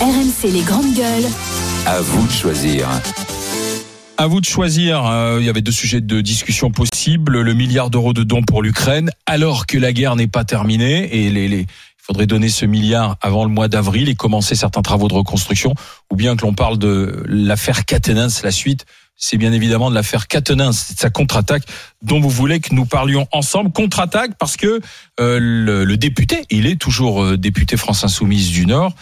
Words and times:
RMC 0.00 0.50
les 0.50 0.62
grandes 0.62 0.92
gueules. 0.94 1.30
À 1.86 2.00
vous 2.00 2.26
de 2.26 2.32
choisir. 2.32 2.88
À 4.16 4.26
vous 4.26 4.40
de 4.40 4.44
choisir. 4.44 5.06
Euh, 5.06 5.38
il 5.38 5.46
y 5.46 5.48
avait 5.48 5.62
deux 5.62 5.72
sujets 5.72 6.00
de 6.00 6.20
discussion 6.20 6.72
possibles. 6.72 7.40
Le 7.40 7.54
milliard 7.54 7.90
d'euros 7.90 8.12
de 8.12 8.24
dons 8.24 8.42
pour 8.42 8.60
l'Ukraine, 8.60 9.10
alors 9.26 9.66
que 9.66 9.78
la 9.78 9.92
guerre 9.92 10.16
n'est 10.16 10.26
pas 10.26 10.44
terminée 10.44 11.16
et 11.16 11.30
les, 11.30 11.46
les, 11.46 11.60
il 11.60 11.66
faudrait 11.98 12.26
donner 12.26 12.48
ce 12.48 12.66
milliard 12.66 13.16
avant 13.22 13.44
le 13.44 13.50
mois 13.50 13.68
d'avril 13.68 14.08
et 14.08 14.16
commencer 14.16 14.56
certains 14.56 14.82
travaux 14.82 15.06
de 15.06 15.14
reconstruction, 15.14 15.74
ou 16.10 16.16
bien 16.16 16.34
que 16.34 16.42
l'on 16.42 16.54
parle 16.54 16.76
de 16.76 17.22
l'affaire 17.28 17.84
Catenins, 17.84 18.28
la 18.42 18.50
suite. 18.50 18.86
C'est 19.16 19.36
bien 19.36 19.52
évidemment 19.52 19.90
de 19.90 19.94
l'affaire 19.94 20.26
Catenins, 20.26 20.72
c'est 20.72 20.94
de 20.94 20.98
sa 20.98 21.10
contre-attaque 21.10 21.62
dont 22.02 22.20
vous 22.20 22.30
voulez 22.30 22.58
que 22.58 22.74
nous 22.74 22.84
parlions 22.84 23.28
ensemble. 23.30 23.70
Contre-attaque 23.70 24.32
parce 24.40 24.56
que 24.56 24.80
euh, 25.20 25.38
le, 25.40 25.84
le 25.84 25.96
député, 25.96 26.44
il 26.50 26.66
est 26.66 26.80
toujours 26.80 27.22
euh, 27.22 27.38
député 27.38 27.76
France 27.76 28.02
Insoumise 28.02 28.50
du 28.50 28.66
Nord, 28.66 28.92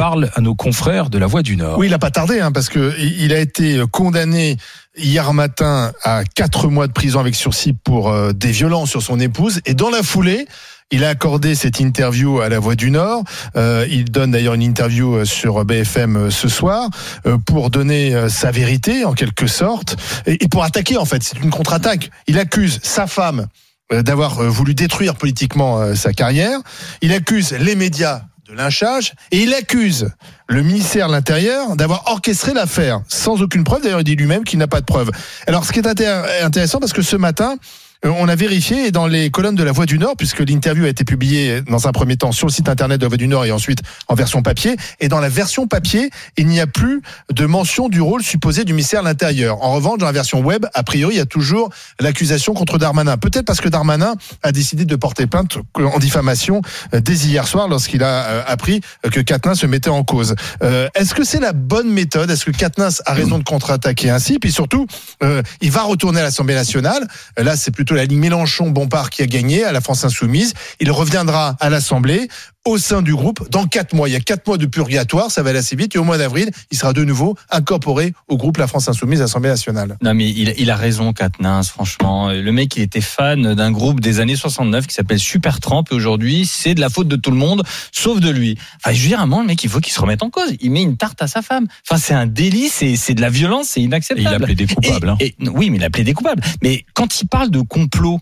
parle 0.00 0.30
à 0.34 0.40
nos 0.40 0.54
confrères 0.54 1.10
de 1.10 1.18
la 1.18 1.26
Voix 1.26 1.42
du 1.42 1.58
Nord. 1.58 1.76
Oui, 1.76 1.88
il 1.88 1.90
n'a 1.90 1.98
pas 1.98 2.10
tardé, 2.10 2.40
hein, 2.40 2.52
parce 2.52 2.70
que 2.70 2.98
il 2.98 3.34
a 3.34 3.38
été 3.38 3.82
condamné 3.92 4.56
hier 4.96 5.30
matin 5.34 5.92
à 6.02 6.24
quatre 6.24 6.68
mois 6.68 6.86
de 6.86 6.92
prison 6.92 7.20
avec 7.20 7.34
sursis 7.34 7.74
pour 7.74 8.08
euh, 8.08 8.32
des 8.32 8.50
violences 8.50 8.88
sur 8.88 9.02
son 9.02 9.20
épouse, 9.20 9.60
et 9.66 9.74
dans 9.74 9.90
la 9.90 10.02
foulée. 10.02 10.46
Il 10.92 11.04
a 11.04 11.10
accordé 11.10 11.54
cette 11.54 11.78
interview 11.78 12.40
à 12.40 12.48
la 12.48 12.58
Voix 12.58 12.74
du 12.74 12.90
Nord. 12.90 13.22
Euh, 13.54 13.86
il 13.90 14.10
donne 14.10 14.32
d'ailleurs 14.32 14.54
une 14.54 14.62
interview 14.62 15.16
euh, 15.16 15.24
sur 15.24 15.64
BFM 15.64 16.16
euh, 16.16 16.30
ce 16.30 16.48
soir 16.48 16.88
euh, 17.26 17.36
pour 17.38 17.70
donner 17.70 18.12
euh, 18.12 18.28
sa 18.28 18.50
vérité 18.50 19.04
en 19.04 19.12
quelque 19.12 19.46
sorte 19.46 19.96
et, 20.26 20.48
pour 20.48 20.64
attaquer 20.64 20.96
en 20.96 21.04
fait. 21.04 21.22
C'est 21.22 21.38
une 21.38 21.50
contre-attaque. 21.50 22.10
Il 22.26 22.40
accuse 22.40 22.80
sa 22.82 23.06
femme 23.06 23.46
euh, 23.92 24.02
d'avoir 24.02 24.38
euh, 24.38 24.48
voulu 24.48 24.74
détruire 24.74 25.16
politiquement 25.16 25.80
euh, 25.80 25.94
sa 25.94 26.12
carrière. 26.12 26.60
Il 27.02 27.12
accuse 27.12 27.52
les 27.52 27.74
médias 27.74 28.22
de 28.50 28.56
lynchage 28.56 29.12
et 29.30 29.42
il 29.42 29.54
accuse 29.54 30.10
le 30.48 30.62
ministère 30.62 31.06
de 31.08 31.12
l'Intérieur 31.12 31.76
d'avoir 31.76 32.02
orchestré 32.06 32.52
l'affaire 32.52 33.00
sans 33.08 33.40
aucune 33.42 33.64
preuve. 33.64 33.82
D'ailleurs, 33.82 34.00
il 34.00 34.04
dit 34.04 34.16
lui-même 34.16 34.44
qu'il 34.44 34.58
n'a 34.58 34.66
pas 34.66 34.80
de 34.80 34.86
preuve. 34.86 35.10
Alors, 35.46 35.64
ce 35.64 35.72
qui 35.72 35.78
est 35.78 35.86
intér- 35.86 36.24
intéressant, 36.44 36.80
parce 36.80 36.92
que 36.92 37.02
ce 37.02 37.16
matin, 37.16 37.56
on 38.04 38.28
a 38.28 38.34
vérifié 38.34 38.90
dans 38.92 39.06
les 39.06 39.30
colonnes 39.30 39.54
de 39.54 39.62
la 39.62 39.72
Voix 39.72 39.86
du 39.86 39.98
Nord, 39.98 40.16
puisque 40.16 40.40
l'interview 40.40 40.84
a 40.84 40.88
été 40.88 41.04
publiée 41.04 41.60
dans 41.62 41.86
un 41.86 41.92
premier 41.92 42.16
temps 42.16 42.32
sur 42.32 42.46
le 42.46 42.52
site 42.52 42.68
internet 42.68 42.98
de 42.98 43.04
la 43.04 43.08
Voix 43.08 43.18
du 43.18 43.28
Nord 43.28 43.44
et 43.44 43.52
ensuite 43.52 43.80
en 44.08 44.14
version 44.14 44.42
papier. 44.42 44.76
Et 45.00 45.08
dans 45.08 45.20
la 45.20 45.28
version 45.28 45.66
papier, 45.66 46.10
il 46.38 46.46
n'y 46.46 46.60
a 46.60 46.66
plus 46.66 47.02
de 47.30 47.44
mention 47.44 47.88
du 47.88 48.00
rôle 48.00 48.22
supposé 48.22 48.64
du 48.64 48.72
ministère 48.72 49.02
de 49.02 49.08
l'Intérieur. 49.08 49.62
En 49.62 49.72
revanche, 49.74 49.98
dans 49.98 50.06
la 50.06 50.12
version 50.12 50.40
web, 50.40 50.64
a 50.72 50.82
priori, 50.82 51.16
il 51.16 51.18
y 51.18 51.20
a 51.20 51.26
toujours 51.26 51.70
l'accusation 51.98 52.54
contre 52.54 52.78
Darmanin. 52.78 53.18
Peut-être 53.18 53.44
parce 53.44 53.60
que 53.60 53.68
Darmanin 53.68 54.14
a 54.42 54.52
décidé 54.52 54.86
de 54.86 54.96
porter 54.96 55.26
plainte 55.26 55.58
en 55.74 55.98
diffamation 55.98 56.62
euh, 56.94 57.00
dès 57.00 57.14
hier 57.14 57.46
soir 57.46 57.68
lorsqu'il 57.68 58.02
a 58.02 58.24
euh, 58.24 58.42
appris 58.46 58.80
que 59.12 59.20
Katnin 59.20 59.54
se 59.54 59.66
mettait 59.66 59.90
en 59.90 60.04
cause. 60.04 60.34
Euh, 60.62 60.88
Est-ce 60.94 61.14
que 61.14 61.24
c'est 61.24 61.40
la 61.40 61.52
bonne 61.52 61.90
méthode? 61.90 62.30
Est-ce 62.30 62.46
que 62.46 62.50
Katnin 62.50 62.88
a 63.04 63.12
raison 63.12 63.38
de 63.38 63.44
contre-attaquer 63.44 64.08
ainsi? 64.08 64.38
Puis 64.38 64.52
surtout, 64.52 64.86
euh, 65.22 65.42
il 65.60 65.70
va 65.70 65.82
retourner 65.82 66.20
à 66.20 66.22
l'Assemblée 66.22 66.54
nationale. 66.54 67.06
Euh, 67.38 67.44
Là, 67.50 67.56
c'est 67.56 67.70
plutôt 67.70 67.89
la 67.94 68.04
ligne 68.04 68.18
Mélenchon-Bompard 68.20 69.10
qui 69.10 69.22
a 69.22 69.26
gagné 69.26 69.64
à 69.64 69.72
la 69.72 69.80
France 69.80 70.04
insoumise. 70.04 70.54
Il 70.80 70.90
reviendra 70.90 71.56
à 71.60 71.70
l'Assemblée 71.70 72.28
au 72.66 72.76
sein 72.76 73.00
du 73.00 73.14
groupe 73.14 73.48
dans 73.50 73.66
quatre 73.66 73.94
mois. 73.94 74.06
Il 74.08 74.12
y 74.12 74.16
a 74.16 74.20
quatre 74.20 74.46
mois 74.46 74.58
de 74.58 74.66
purgatoire, 74.66 75.30
ça 75.30 75.42
va 75.42 75.48
aller 75.50 75.60
assez 75.60 75.76
vite. 75.76 75.94
Et 75.96 75.98
au 75.98 76.04
mois 76.04 76.18
d'avril, 76.18 76.50
il 76.70 76.76
sera 76.76 76.92
de 76.92 77.02
nouveau 77.04 77.34
incorporé 77.50 78.12
au 78.28 78.36
groupe 78.36 78.58
La 78.58 78.66
France 78.66 78.86
insoumise 78.88 79.20
à 79.20 79.24
l'Assemblée 79.24 79.48
nationale. 79.48 79.96
Non 80.02 80.12
mais 80.12 80.28
il, 80.28 80.52
il 80.58 80.70
a 80.70 80.76
raison 80.76 81.12
Katnins, 81.14 81.62
franchement. 81.62 82.28
Le 82.30 82.52
mec 82.52 82.76
il 82.76 82.82
était 82.82 83.00
fan 83.00 83.54
d'un 83.54 83.70
groupe 83.72 84.00
des 84.00 84.20
années 84.20 84.36
69 84.36 84.86
qui 84.86 84.94
s'appelle 84.94 85.18
Supertramp 85.18 85.84
et 85.90 85.94
aujourd'hui 85.94 86.44
c'est 86.44 86.74
de 86.74 86.80
la 86.80 86.90
faute 86.90 87.08
de 87.08 87.16
tout 87.16 87.30
le 87.30 87.36
monde 87.38 87.62
sauf 87.92 88.20
de 88.20 88.28
lui. 88.30 88.58
Enfin 88.84 88.94
je 88.94 89.00
veux 89.02 89.08
dire 89.08 89.20
à 89.20 89.22
un 89.22 89.26
moment 89.26 89.40
le 89.42 89.48
mec 89.48 89.64
il 89.64 89.70
faut 89.70 89.80
qu'il 89.80 89.92
se 89.94 90.00
remette 90.00 90.22
en 90.22 90.28
cause. 90.28 90.52
Il 90.60 90.70
met 90.70 90.82
une 90.82 90.98
tarte 90.98 91.22
à 91.22 91.28
sa 91.28 91.40
femme. 91.40 91.66
Enfin 91.88 91.98
c'est 91.98 92.14
un 92.14 92.26
délit, 92.26 92.68
c'est 92.68 93.14
de 93.14 93.20
la 93.22 93.30
violence, 93.30 93.68
c'est 93.68 93.80
Et 93.80 93.84
il 93.84 93.86
inacceptable. 93.86 94.34
a 94.34 94.38
plaidé 94.46 94.66
coupable. 94.66 95.08
hein. 95.08 95.16
Et- 95.20 95.34
oui 95.54 95.70
mais 95.70 95.78
il 95.78 95.84
a 95.84 95.88
plaidé 95.90 96.12
coupable. 96.12 96.42
Mais 96.62 96.84
quand 96.92 97.22
il 97.22 97.26
parle 97.26 97.50
de 97.50 97.60
complot 97.80 98.20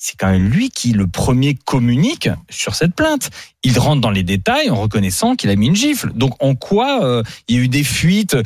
c'est 0.00 0.16
quand 0.16 0.30
même 0.30 0.48
lui 0.48 0.70
qui 0.70 0.92
le 0.92 1.08
premier 1.08 1.56
communique 1.56 2.28
sur 2.48 2.76
cette 2.76 2.94
plainte. 2.94 3.30
Il 3.64 3.78
rentre 3.78 4.00
dans 4.00 4.10
les 4.10 4.22
détails 4.22 4.70
en 4.70 4.76
reconnaissant 4.76 5.34
qu'il 5.34 5.50
a 5.50 5.56
mis 5.56 5.66
une 5.66 5.74
gifle. 5.76 6.12
Donc 6.14 6.34
en 6.42 6.54
quoi 6.54 7.04
euh, 7.04 7.22
il 7.48 7.56
y 7.56 7.58
a 7.58 7.62
eu 7.62 7.68
des 7.68 7.82
fuites? 7.84 8.36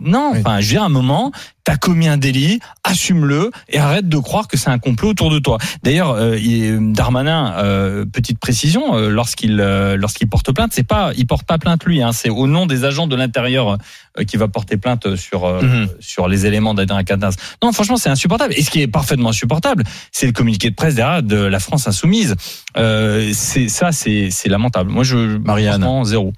Non, 0.00 0.30
Oui. 0.32 0.38
enfin, 0.40 0.60
j'ai 0.60 0.78
un 0.78 0.88
moment, 0.88 1.30
t'as 1.64 1.76
commis 1.76 2.08
un 2.08 2.16
délit, 2.16 2.58
assume-le 2.82 3.50
et 3.68 3.78
arrête 3.78 4.08
de 4.08 4.16
croire 4.16 4.48
que 4.48 4.56
c'est 4.56 4.70
un 4.70 4.78
complot 4.78 5.10
autour 5.10 5.30
de 5.30 5.38
toi. 5.38 5.58
D'ailleurs, 5.82 6.12
euh, 6.16 6.78
Darmanin, 6.80 7.54
euh, 7.58 8.04
petite 8.06 8.38
précision, 8.38 8.96
euh, 8.96 9.10
lorsqu'il 9.10 9.60
euh, 9.60 9.96
lorsqu'il 9.96 10.28
porte 10.28 10.50
plainte, 10.52 10.72
c'est 10.72 10.82
pas, 10.86 11.12
il 11.16 11.26
porte 11.26 11.46
pas 11.46 11.58
plainte 11.58 11.84
lui, 11.84 12.02
hein, 12.02 12.12
c'est 12.12 12.30
au 12.30 12.46
nom 12.46 12.64
des 12.66 12.84
agents 12.84 13.06
de 13.06 13.14
l'intérieur 13.14 13.76
euh, 14.18 14.24
qui 14.24 14.36
va 14.38 14.48
porter 14.48 14.78
plainte 14.78 15.16
sur 15.16 15.44
euh, 15.44 15.60
Mhm. 15.62 15.88
sur 16.00 16.28
les 16.28 16.46
éléments 16.46 16.72
d'Adrien 16.74 17.04
Quatennens. 17.04 17.36
Non, 17.62 17.72
franchement, 17.72 17.96
c'est 17.98 18.08
insupportable. 18.10 18.54
Et 18.56 18.62
ce 18.62 18.70
qui 18.70 18.80
est 18.80 18.86
parfaitement 18.88 19.28
insupportable, 19.28 19.84
c'est 20.12 20.26
le 20.26 20.32
communiqué 20.32 20.70
de 20.70 20.74
presse 20.74 20.94
derrière 20.94 21.22
de 21.22 21.36
la 21.36 21.60
France 21.60 21.86
insoumise. 21.86 22.34
Euh, 22.78 23.30
c'est 23.34 23.68
ça, 23.68 23.92
c'est 23.92 24.30
c'est 24.30 24.48
lamentable. 24.62 24.90
Moi, 24.90 25.04
je 25.04 25.38
Marianne. 25.38 26.04
zéro. 26.04 26.32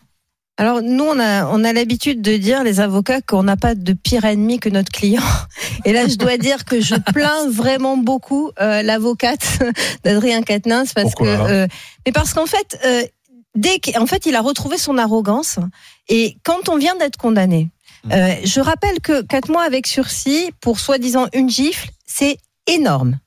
Alors 0.57 0.83
nous, 0.83 1.05
on 1.05 1.19
a, 1.19 1.47
on 1.47 1.65
a 1.65 1.73
l'habitude 1.73 2.23
de 2.23 2.37
dire, 2.37 2.63
les 2.63 2.79
avocats, 2.79 3.21
qu'on 3.21 3.43
n'a 3.43 3.57
pas 3.57 3.75
de 3.75 3.93
pire 3.93 4.25
ennemi 4.25 4.61
que 4.61 4.69
notre 4.69 4.93
client. 4.93 5.23
Et 5.85 5.93
là, 5.93 6.07
je 6.07 6.15
dois 6.15 6.39
dire 6.39 6.65
que 6.65 6.81
je 6.81 6.95
plains 7.13 7.51
vraiment 7.51 7.97
beaucoup 7.97 8.53
euh, 8.61 8.83
l'avocate 8.83 9.63
d'Adrien 10.05 10.43
Quatennens 10.43 10.93
parce 10.95 11.11
Pourquoi 11.11 11.27
que, 11.27 11.51
euh, 11.51 11.67
mais 12.07 12.13
parce 12.13 12.35
qu'en 12.35 12.47
fait, 12.47 12.79
euh, 12.85 13.03
dès 13.57 13.81
qu'en 13.81 14.07
fait, 14.07 14.27
il 14.27 14.37
a 14.37 14.41
retrouvé 14.41 14.79
son 14.79 14.97
arrogance. 14.97 15.59
Et 16.09 16.37
quand 16.45 16.69
on 16.69 16.79
vient 16.79 16.95
d'être 16.97 17.17
condamné, 17.17 17.71
euh, 18.13 18.35
je 18.45 18.61
rappelle 18.61 19.01
que 19.01 19.23
quatre 19.23 19.51
mois 19.51 19.65
avec 19.65 19.89
sursis 19.89 20.53
pour 20.61 20.79
soi-disant 20.79 21.27
une 21.33 21.51
gifle, 21.51 21.89
c'est 22.07 22.37
énorme. 22.67 23.19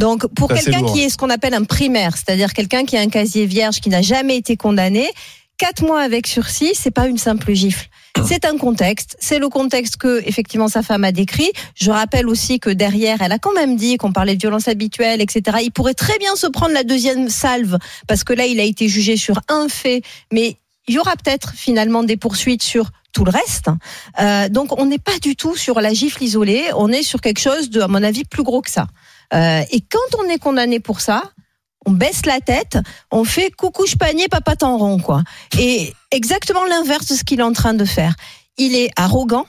Donc 0.00 0.26
pour 0.34 0.48
quelqu'un 0.48 0.82
qui 0.84 1.02
est 1.02 1.08
ce 1.08 1.16
qu'on 1.16 1.30
appelle 1.30 1.54
un 1.54 1.64
primaire, 1.64 2.16
c'est-à-dire 2.16 2.52
quelqu'un 2.52 2.84
qui 2.84 2.96
a 2.96 3.00
un 3.00 3.08
casier 3.08 3.46
vierge, 3.46 3.80
qui 3.80 3.88
n'a 3.88 4.02
jamais 4.02 4.36
été 4.36 4.56
condamné, 4.56 5.10
quatre 5.58 5.82
mois 5.82 6.00
avec 6.00 6.26
sursis, 6.26 6.74
c'est 6.74 6.90
pas 6.90 7.06
une 7.06 7.18
simple 7.18 7.52
gifle. 7.52 7.88
C'est 8.26 8.46
un 8.46 8.56
contexte. 8.56 9.16
C'est 9.20 9.38
le 9.38 9.48
contexte 9.48 9.96
que 9.98 10.22
effectivement 10.26 10.68
sa 10.68 10.82
femme 10.82 11.04
a 11.04 11.12
décrit. 11.12 11.50
Je 11.74 11.90
rappelle 11.90 12.28
aussi 12.28 12.58
que 12.58 12.70
derrière, 12.70 13.20
elle 13.20 13.32
a 13.32 13.38
quand 13.38 13.52
même 13.52 13.76
dit 13.76 13.98
qu'on 13.98 14.12
parlait 14.12 14.34
de 14.34 14.40
violence 14.40 14.68
habituelle, 14.68 15.20
etc. 15.20 15.58
Il 15.62 15.70
pourrait 15.70 15.94
très 15.94 16.18
bien 16.18 16.34
se 16.34 16.46
prendre 16.46 16.72
la 16.72 16.82
deuxième 16.82 17.28
salve 17.28 17.76
parce 18.06 18.24
que 18.24 18.32
là, 18.32 18.46
il 18.46 18.58
a 18.58 18.64
été 18.64 18.88
jugé 18.88 19.16
sur 19.16 19.40
un 19.48 19.68
fait, 19.68 20.02
mais 20.32 20.56
il 20.88 20.94
y 20.94 20.98
aura 20.98 21.14
peut-être 21.16 21.52
finalement 21.54 22.04
des 22.04 22.16
poursuites 22.16 22.62
sur 22.62 22.90
tout 23.16 23.24
le 23.24 23.30
reste. 23.30 23.70
Euh, 24.20 24.50
donc, 24.50 24.78
on 24.78 24.84
n'est 24.84 24.98
pas 24.98 25.18
du 25.22 25.36
tout 25.36 25.56
sur 25.56 25.80
la 25.80 25.94
gifle 25.94 26.22
isolée. 26.22 26.64
On 26.76 26.92
est 26.92 27.02
sur 27.02 27.22
quelque 27.22 27.40
chose 27.40 27.70
de, 27.70 27.80
à 27.80 27.88
mon 27.88 28.02
avis, 28.02 28.24
plus 28.24 28.42
gros 28.42 28.60
que 28.60 28.70
ça. 28.70 28.88
Euh, 29.32 29.62
et 29.70 29.80
quand 29.80 30.18
on 30.18 30.24
est 30.28 30.38
condamné 30.38 30.80
pour 30.80 31.00
ça, 31.00 31.22
on 31.86 31.92
baisse 31.92 32.26
la 32.26 32.40
tête, 32.40 32.76
on 33.10 33.24
fait 33.24 33.50
coucou 33.50 33.86
je 33.86 33.96
panier, 33.96 34.28
papa 34.28 34.54
t'en 34.54 34.76
rond, 34.76 34.98
quoi. 34.98 35.22
Et 35.58 35.94
exactement 36.10 36.64
l'inverse 36.66 37.06
de 37.06 37.14
ce 37.14 37.24
qu'il 37.24 37.40
est 37.40 37.44
en 37.44 37.54
train 37.54 37.72
de 37.72 37.86
faire. 37.86 38.14
Il 38.58 38.74
est 38.74 38.90
arrogant. 38.96 39.46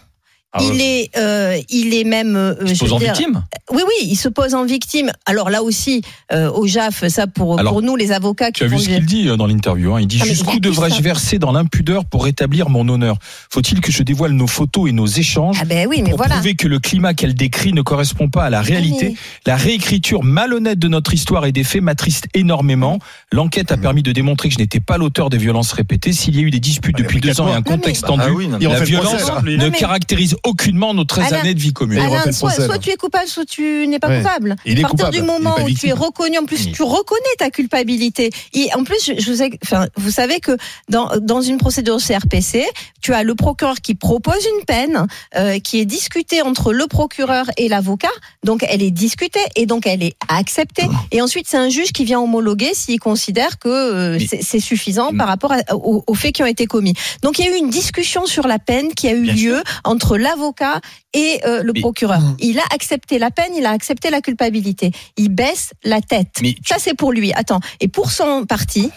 Ah 0.53 0.59
il 0.63 0.79
est, 0.81 1.09
euh, 1.17 1.57
il 1.69 1.93
est 1.93 2.05
même. 2.05 2.35
euh, 2.37 2.55
Il 2.61 2.69
se 2.69 2.75
je 2.75 2.79
pose 2.79 2.93
en 2.93 2.99
dire- 2.99 3.13
victime. 3.13 3.43
Oui, 3.69 3.81
oui, 3.85 4.07
il 4.09 4.15
se 4.15 4.29
pose 4.29 4.55
en 4.55 4.65
victime. 4.65 5.11
Alors 5.25 5.49
là 5.49 5.61
aussi, 5.61 6.01
euh, 6.31 6.49
au 6.49 6.65
JAF, 6.65 7.05
ça 7.09 7.27
pour 7.27 7.59
Alors, 7.59 7.73
pour 7.73 7.81
nous 7.81 7.97
les 7.97 8.13
avocats 8.13 8.47
qui 8.51 8.59
Tu 8.59 8.63
as 8.63 8.67
vu 8.67 8.79
ce 8.79 8.85
qu'il 8.87 9.05
dit 9.05 9.27
euh, 9.27 9.35
dans 9.35 9.45
l'interview. 9.45 9.93
hein. 9.93 9.99
Il 10.01 10.07
dit 10.07 10.19
Ah, 10.21 10.25
Jusqu'où 10.25 10.59
devrais-je 10.59 11.01
verser 11.01 11.37
dans 11.37 11.51
l'impudeur 11.51 12.05
pour 12.05 12.23
rétablir 12.23 12.69
mon 12.69 12.87
honneur? 12.87 13.17
Faut-il 13.51 13.81
que 13.81 13.91
je 13.91 14.03
dévoile 14.03 14.31
nos 14.31 14.47
photos 14.47 14.89
et 14.89 14.93
nos 14.93 15.05
échanges 15.05 15.57
Ah 15.61 15.65
ben 15.65 15.85
oui, 15.87 16.01
mais 16.01 16.09
pour 16.11 16.19
voilà. 16.19 16.35
prouver 16.35 16.55
que 16.55 16.67
le 16.69 16.79
climat 16.79 17.13
qu'elle 17.13 17.35
décrit 17.35 17.73
ne 17.73 17.81
correspond 17.81 18.29
pas 18.29 18.45
à 18.45 18.49
la 18.49 18.61
réalité? 18.61 19.15
La 19.45 19.57
réécriture 19.57 20.23
malhonnête 20.23 20.79
de 20.79 20.87
notre 20.87 21.13
histoire 21.13 21.45
et 21.45 21.51
des 21.51 21.65
faits 21.65 21.81
m'attriste 21.81 22.27
énormément. 22.33 22.99
L'enquête 23.33 23.71
a 23.73 23.77
permis 23.77 24.01
de 24.01 24.13
démontrer 24.13 24.47
que 24.47 24.55
je 24.55 24.59
n'étais 24.59 24.79
pas 24.79 24.97
l'auteur 24.97 25.29
des 25.29 25.37
violences 25.37 25.73
répétées. 25.73 26.13
S'il 26.13 26.35
y 26.37 26.39
a 26.39 26.41
eu 26.43 26.51
des 26.51 26.61
disputes 26.61 26.95
Ah, 26.99 27.03
depuis 27.03 27.19
deux 27.19 27.41
ans 27.41 27.49
et 27.49 27.53
un 27.53 27.61
contexte 27.61 28.05
tendu, 28.05 28.47
la 28.61 28.79
violence 28.79 29.29
ne 29.43 29.69
caractérise 29.69 30.35
aucunement 30.43 30.93
nos 30.93 31.03
13 31.03 31.27
Alain, 31.33 31.39
années 31.41 31.53
de 31.53 31.59
vie 31.59 31.73
commune. 31.73 31.99
Alain, 31.99 32.31
soit, 32.31 32.51
tu 32.79 32.89
es 32.89 32.95
coupable, 32.95 33.27
soit 33.27 33.45
tu 33.45 33.85
n'es 33.87 33.99
pas 33.99 34.07
Ouais. 34.09 34.17
coupable. 34.21 34.55
Il 34.65 34.79
est 34.79 34.83
à 34.83 34.87
partir 34.89 35.05
coupable, 35.07 35.15
du 35.17 35.23
moment 35.23 35.55
où 35.63 35.69
tu 35.71 35.87
es 35.87 35.91
reconnu, 35.91 36.37
en 36.37 36.45
plus 36.45 36.65
Oui. 36.65 36.71
tu 36.73 36.83
reconnais 36.83 37.35
ta 37.37 37.49
culpabilité. 37.49 38.29
Et 38.53 38.69
en 38.75 38.83
plus, 38.83 38.97
je, 39.05 39.19
je 39.19 39.31
vous, 39.31 39.43
ai- 39.43 39.59
enfin, 39.63 39.87
vous 39.95 40.11
savez 40.11 40.39
que 40.39 40.57
dans, 40.89 41.09
dans 41.21 41.41
une 41.41 41.57
procédure 41.57 41.97
CRPC, 41.97 42.65
tu 43.01 43.13
as 43.13 43.23
le 43.23 43.35
procureur 43.35 43.75
qui 43.81 43.95
propose 43.95 44.45
une 44.59 44.65
peine 44.65 45.07
euh, 45.35 45.59
qui 45.59 45.79
est 45.79 45.85
discutée 45.85 46.41
entre 46.41 46.73
le 46.73 46.87
procureur 46.87 47.45
et 47.57 47.67
l'avocat. 47.69 48.07
Donc 48.43 48.65
elle 48.67 48.81
est 48.83 48.91
discutée 48.91 49.39
et 49.55 49.65
donc 49.65 49.85
elle 49.87 50.03
est 50.03 50.15
acceptée. 50.29 50.87
Et 51.11 51.21
ensuite, 51.21 51.47
c'est 51.47 51.57
un 51.57 51.69
juge 51.69 51.91
qui 51.91 52.05
vient 52.05 52.19
homologuer 52.19 52.73
s'il 52.73 52.99
considère 52.99 53.59
que 53.59 53.67
euh, 53.69 54.19
c'est 54.41 54.59
suffisant 54.59 55.11
par 55.17 55.27
rapport 55.27 55.51
à- 55.53 55.75
aux, 55.75 56.03
aux 56.05 56.13
faits 56.13 56.33
qui 56.35 56.43
ont 56.43 56.47
été 56.47 56.65
commis. 56.65 56.93
Donc 57.23 57.39
il 57.39 57.45
y 57.45 57.49
a 57.49 57.51
eu 57.55 57.57
une 57.57 57.69
discussion 57.69 58.25
sur 58.25 58.47
la 58.47 58.59
peine 58.59 58.93
qui 58.93 59.07
a 59.07 59.13
eu 59.13 59.21
Bien 59.23 59.33
lieu 59.33 59.63
entre 59.83 60.17
l'avocat 60.27 60.79
et 61.13 61.39
euh, 61.45 61.63
le 61.63 61.73
Mais- 61.73 61.81
procureur. 61.81 62.21
Il 62.39 62.59
a 62.59 62.63
accepté 62.73 63.19
la 63.19 63.31
peine, 63.31 63.53
il 63.55 63.65
a 63.65 63.71
accepté 63.71 64.09
la 64.09 64.21
culpabilité. 64.21 64.91
Il 65.17 65.29
baisse 65.29 65.71
la 65.83 66.01
tête. 66.01 66.35
Mais 66.41 66.55
Ça, 66.65 66.75
c'est 66.79 66.93
pour 66.95 67.11
lui. 67.11 67.33
Attends. 67.33 67.59
Et 67.79 67.87
pour 67.87 68.11
son 68.11 68.45
parti, 68.45 68.89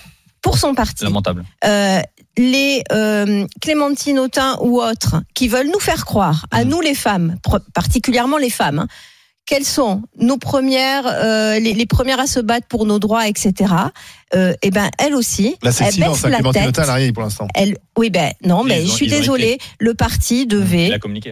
pour 0.42 0.56
son 0.58 0.74
parti, 0.74 1.04
Lamentable. 1.04 1.44
euh, 1.64 2.00
les 2.38 2.82
euh, 2.92 3.46
Clémentine 3.60 4.18
Autain 4.18 4.56
ou 4.62 4.80
autres 4.80 5.16
qui 5.34 5.48
veulent 5.48 5.70
nous 5.72 5.80
faire 5.80 6.04
croire, 6.06 6.46
à 6.50 6.64
nous 6.64 6.80
les 6.80 6.94
femmes, 6.94 7.36
particulièrement 7.74 8.38
les 8.38 8.50
femmes, 8.50 8.78
hein, 8.80 8.88
quelles 9.50 9.64
sont 9.64 10.02
nos 10.16 10.36
premières, 10.38 11.02
euh, 11.06 11.58
les, 11.58 11.74
les 11.74 11.86
premières 11.86 12.20
à 12.20 12.28
se 12.28 12.38
battre 12.38 12.68
pour 12.68 12.86
nos 12.86 13.00
droits, 13.00 13.26
etc. 13.26 13.52
Euh, 14.32 14.54
et 14.62 14.70
ben 14.70 14.88
elles 14.98 15.16
aussi, 15.16 15.56
Là, 15.60 15.72
c'est 15.72 15.82
le 15.82 15.88
elles 15.88 15.94
silence. 15.94 16.22
baissent 16.22 16.24
hein, 16.26 16.28
la 16.40 16.52
tête. 16.52 16.78
Elle 16.78 16.90
rien 16.90 17.06
dit 17.06 17.12
pour 17.12 17.24
l'instant. 17.24 17.48
Elles, 17.54 17.76
oui 17.98 18.10
ben 18.10 18.30
non, 18.44 18.62
mais 18.62 18.80
ont- 18.80 18.86
je 18.86 18.90
suis 18.92 19.08
désolée, 19.08 19.58
le 19.80 19.94
parti 19.94 20.46
devait 20.46 20.88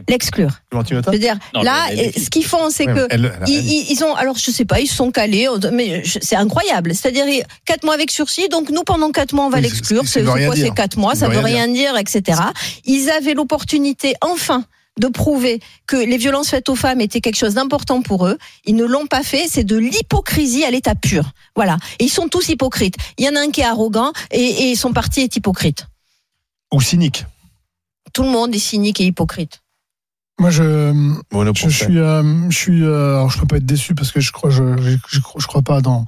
l'exclure. 0.08 0.50
C'est-à-dire 0.72 1.38
Non, 1.54 1.62
là, 1.62 1.86
elle- 1.92 2.10
elle- 2.16 2.22
ce 2.22 2.28
qu'ils 2.28 2.44
font, 2.44 2.70
c'est 2.70 2.86
que 2.86 3.06
elle- 3.10 3.32
elle 3.40 3.48
ils, 3.48 3.92
ils- 3.92 4.02
ont, 4.04 4.14
alors 4.16 4.36
je 4.36 4.50
sais 4.50 4.64
pas, 4.64 4.80
ils 4.80 4.88
se 4.88 4.96
sont 4.96 5.12
calés, 5.12 5.46
mais 5.72 6.02
c'est 6.04 6.34
incroyable. 6.36 6.94
C'est-à-dire 6.96 7.24
quatre 7.66 7.84
mois 7.84 7.94
avec 7.94 8.10
sursis, 8.10 8.48
donc 8.48 8.70
nous 8.70 8.82
pendant 8.82 9.10
quatre 9.12 9.32
mois 9.32 9.46
on 9.46 9.50
va 9.50 9.58
Oui, 9.58 9.62
l'exclure. 9.62 10.02
c'est- 10.02 10.20
C'est 10.20 10.24
ça 10.24 10.26
veut 10.26 10.32
c'est 10.32 10.38
rien 10.38 10.46
quoi 10.48 10.54
dire. 10.56 10.64
ces 10.66 10.70
quatre 10.72 10.96
mois? 10.96 11.14
Ça 11.14 11.26
Ça 11.26 11.28
veut 11.28 11.38
rien 11.38 11.68
dire, 11.68 11.96
etc. 11.96 12.40
Ils 12.84 13.10
avaient 13.10 13.34
l'opportunité 13.34 14.14
enfin 14.22 14.64
de 14.98 15.08
prouver 15.08 15.60
que 15.86 15.96
les 15.96 16.16
violences 16.16 16.50
faites 16.50 16.68
aux 16.68 16.76
femmes 16.76 17.00
étaient 17.00 17.20
quelque 17.20 17.36
chose 17.36 17.54
d'important 17.54 18.02
pour 18.02 18.26
eux. 18.26 18.38
Ils 18.64 18.76
ne 18.76 18.84
l'ont 18.84 19.06
pas 19.06 19.22
fait. 19.22 19.46
C'est 19.48 19.64
de 19.64 19.76
l'hypocrisie 19.76 20.64
à 20.64 20.70
l'état 20.70 20.94
pur. 20.94 21.32
Voilà. 21.56 21.76
Et 21.98 22.04
ils 22.04 22.10
sont 22.10 22.28
tous 22.28 22.48
hypocrites. 22.48 22.96
Il 23.18 23.24
y 23.24 23.28
en 23.28 23.36
a 23.36 23.40
un 23.40 23.50
qui 23.50 23.60
est 23.60 23.64
arrogant 23.64 24.12
et, 24.30 24.70
et 24.70 24.76
son 24.76 24.92
parti 24.92 25.20
est 25.20 25.36
hypocrite. 25.36 25.86
Ou 26.72 26.80
cynique. 26.80 27.24
Tout 28.12 28.22
le 28.22 28.30
monde 28.30 28.54
est 28.54 28.58
cynique 28.58 29.00
et 29.00 29.04
hypocrite. 29.04 29.62
Moi, 30.40 30.50
je, 30.50 30.92
je 31.32 31.68
suis, 31.68 31.98
euh, 31.98 32.50
je 32.50 32.56
suis, 32.56 32.84
euh, 32.84 33.16
alors 33.16 33.30
je 33.30 33.40
peux 33.40 33.46
pas 33.46 33.56
être 33.56 33.66
déçu 33.66 33.96
parce 33.96 34.12
que 34.12 34.20
je 34.20 34.30
crois, 34.30 34.50
je, 34.50 34.76
je, 34.78 34.96
je 35.08 35.20
crois, 35.20 35.40
je 35.40 35.46
crois 35.48 35.62
pas 35.62 35.80
dans 35.80 36.04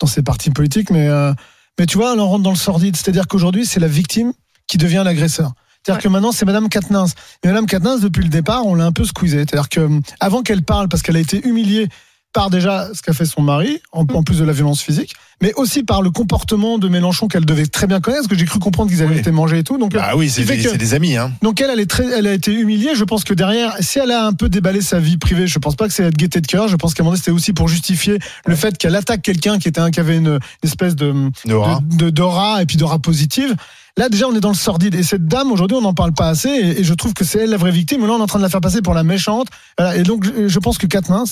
dans 0.00 0.06
ces 0.06 0.22
partis 0.22 0.50
politiques, 0.50 0.90
mais 0.90 1.08
euh, 1.08 1.32
mais 1.78 1.86
tu 1.86 1.98
vois, 1.98 2.14
on 2.16 2.28
rentre 2.28 2.42
dans 2.42 2.50
le 2.50 2.56
sordide, 2.56 2.96
c'est-à-dire 2.96 3.26
qu'aujourd'hui, 3.26 3.66
c'est 3.66 3.80
la 3.80 3.88
victime 3.88 4.32
qui 4.66 4.78
devient 4.78 5.02
l'agresseur. 5.04 5.52
C'est-à-dire 5.84 5.98
Ouais. 5.98 6.02
que 6.04 6.08
maintenant, 6.08 6.32
c'est 6.32 6.46
Madame 6.46 6.68
Katnins. 6.68 7.06
Et 7.42 7.48
Madame 7.48 7.66
Katnins, 7.66 7.98
depuis 7.98 8.22
le 8.22 8.30
départ, 8.30 8.66
on 8.66 8.74
l'a 8.74 8.86
un 8.86 8.92
peu 8.92 9.04
squeezée. 9.04 9.38
C'est-à-dire 9.48 9.68
que 9.68 9.80
euh, 9.80 10.00
avant 10.20 10.42
qu'elle 10.42 10.62
parle, 10.62 10.88
parce 10.88 11.02
qu'elle 11.02 11.16
a 11.16 11.20
été 11.20 11.46
humiliée 11.46 11.88
par 12.32 12.50
déjà 12.50 12.88
ce 12.92 13.00
qu'a 13.00 13.12
fait 13.12 13.26
son 13.26 13.42
mari, 13.42 13.80
en, 13.92 14.00
en 14.12 14.22
plus 14.24 14.38
de 14.38 14.44
la 14.44 14.52
violence 14.52 14.80
physique, 14.82 15.14
mais 15.40 15.52
aussi 15.54 15.84
par 15.84 16.02
le 16.02 16.10
comportement 16.10 16.78
de 16.78 16.88
Mélenchon 16.88 17.28
qu'elle 17.28 17.44
devait 17.44 17.66
très 17.66 17.86
bien 17.86 18.00
connaître, 18.00 18.22
parce 18.22 18.32
que 18.32 18.36
j'ai 18.36 18.44
cru 18.46 18.58
comprendre 18.58 18.90
qu'ils 18.90 19.02
avaient 19.02 19.14
Oui. 19.14 19.20
été 19.20 19.30
mangés 19.30 19.58
et 19.58 19.62
tout. 19.62 19.78
Donc, 19.78 19.92
Ah 19.96 20.16
oui, 20.16 20.28
c'est 20.28 20.42
des, 20.44 20.76
des 20.76 20.94
amis. 20.94 21.16
Hein. 21.16 21.30
donc 21.42 21.60
elle, 21.60 21.70
elle, 21.70 21.78
est 21.78 21.86
très, 21.88 22.04
elle 22.06 22.26
a 22.26 22.32
été 22.32 22.52
humiliée. 22.52 22.96
Je 22.96 23.04
pense 23.04 23.22
que 23.22 23.34
derrière, 23.34 23.76
si 23.78 24.00
elle 24.00 24.10
a 24.10 24.26
un 24.26 24.32
peu 24.32 24.48
déballé 24.48 24.80
sa 24.80 24.98
vie 24.98 25.16
privée, 25.16 25.46
je 25.46 25.58
pense 25.60 25.76
pas 25.76 25.86
que 25.86 25.92
c'est 25.94 26.02
être 26.04 26.16
gaieté 26.16 26.40
de 26.40 26.46
cœur. 26.48 26.66
Je 26.66 26.74
pense 26.74 26.94
qu'à 26.94 27.02
un 27.02 27.04
moment 27.04 27.12
donné, 27.12 27.20
c'était 27.20 27.30
aussi 27.30 27.52
pour 27.52 27.68
justifier 27.68 28.18
le 28.46 28.56
fait 28.56 28.76
qu'elle 28.78 28.96
attaque 28.96 29.22
quelqu'un 29.22 29.60
qui 29.60 29.68
était 29.68 29.80
un, 29.80 29.92
qui 29.92 30.00
avait 30.00 30.16
une, 30.16 30.26
une 30.28 30.40
espèce 30.68 30.96
de 30.96 31.14
Nora. 31.44 31.80
de- 31.84 32.06
de- 32.06 32.10
d'aura 32.10 32.62
et 32.62 32.66
puis 32.66 32.78
d'aura 32.78 32.98
positive. 32.98 33.54
Là, 33.96 34.08
déjà, 34.08 34.26
on 34.28 34.34
est 34.34 34.40
dans 34.40 34.48
le 34.50 34.54
sordide. 34.56 34.94
Et 34.96 35.02
cette 35.04 35.26
dame, 35.26 35.52
aujourd'hui, 35.52 35.76
on 35.76 35.80
n'en 35.82 35.94
parle 35.94 36.12
pas 36.12 36.28
assez. 36.28 36.48
Et, 36.48 36.80
et 36.80 36.84
je 36.84 36.94
trouve 36.94 37.14
que 37.14 37.24
c'est 37.24 37.38
elle 37.40 37.50
la 37.50 37.56
vraie 37.56 37.70
victime. 37.70 38.00
Mais 38.00 38.06
là, 38.08 38.14
on 38.14 38.18
est 38.18 38.22
en 38.22 38.26
train 38.26 38.40
de 38.40 38.44
la 38.44 38.48
faire 38.50 38.60
passer 38.60 38.82
pour 38.82 38.94
la 38.94 39.04
méchante. 39.04 39.48
Voilà. 39.78 39.96
Et 39.96 40.02
donc, 40.02 40.24
je, 40.24 40.48
je 40.48 40.58
pense 40.58 40.78
que 40.78 40.86
Katnins, 40.86 41.24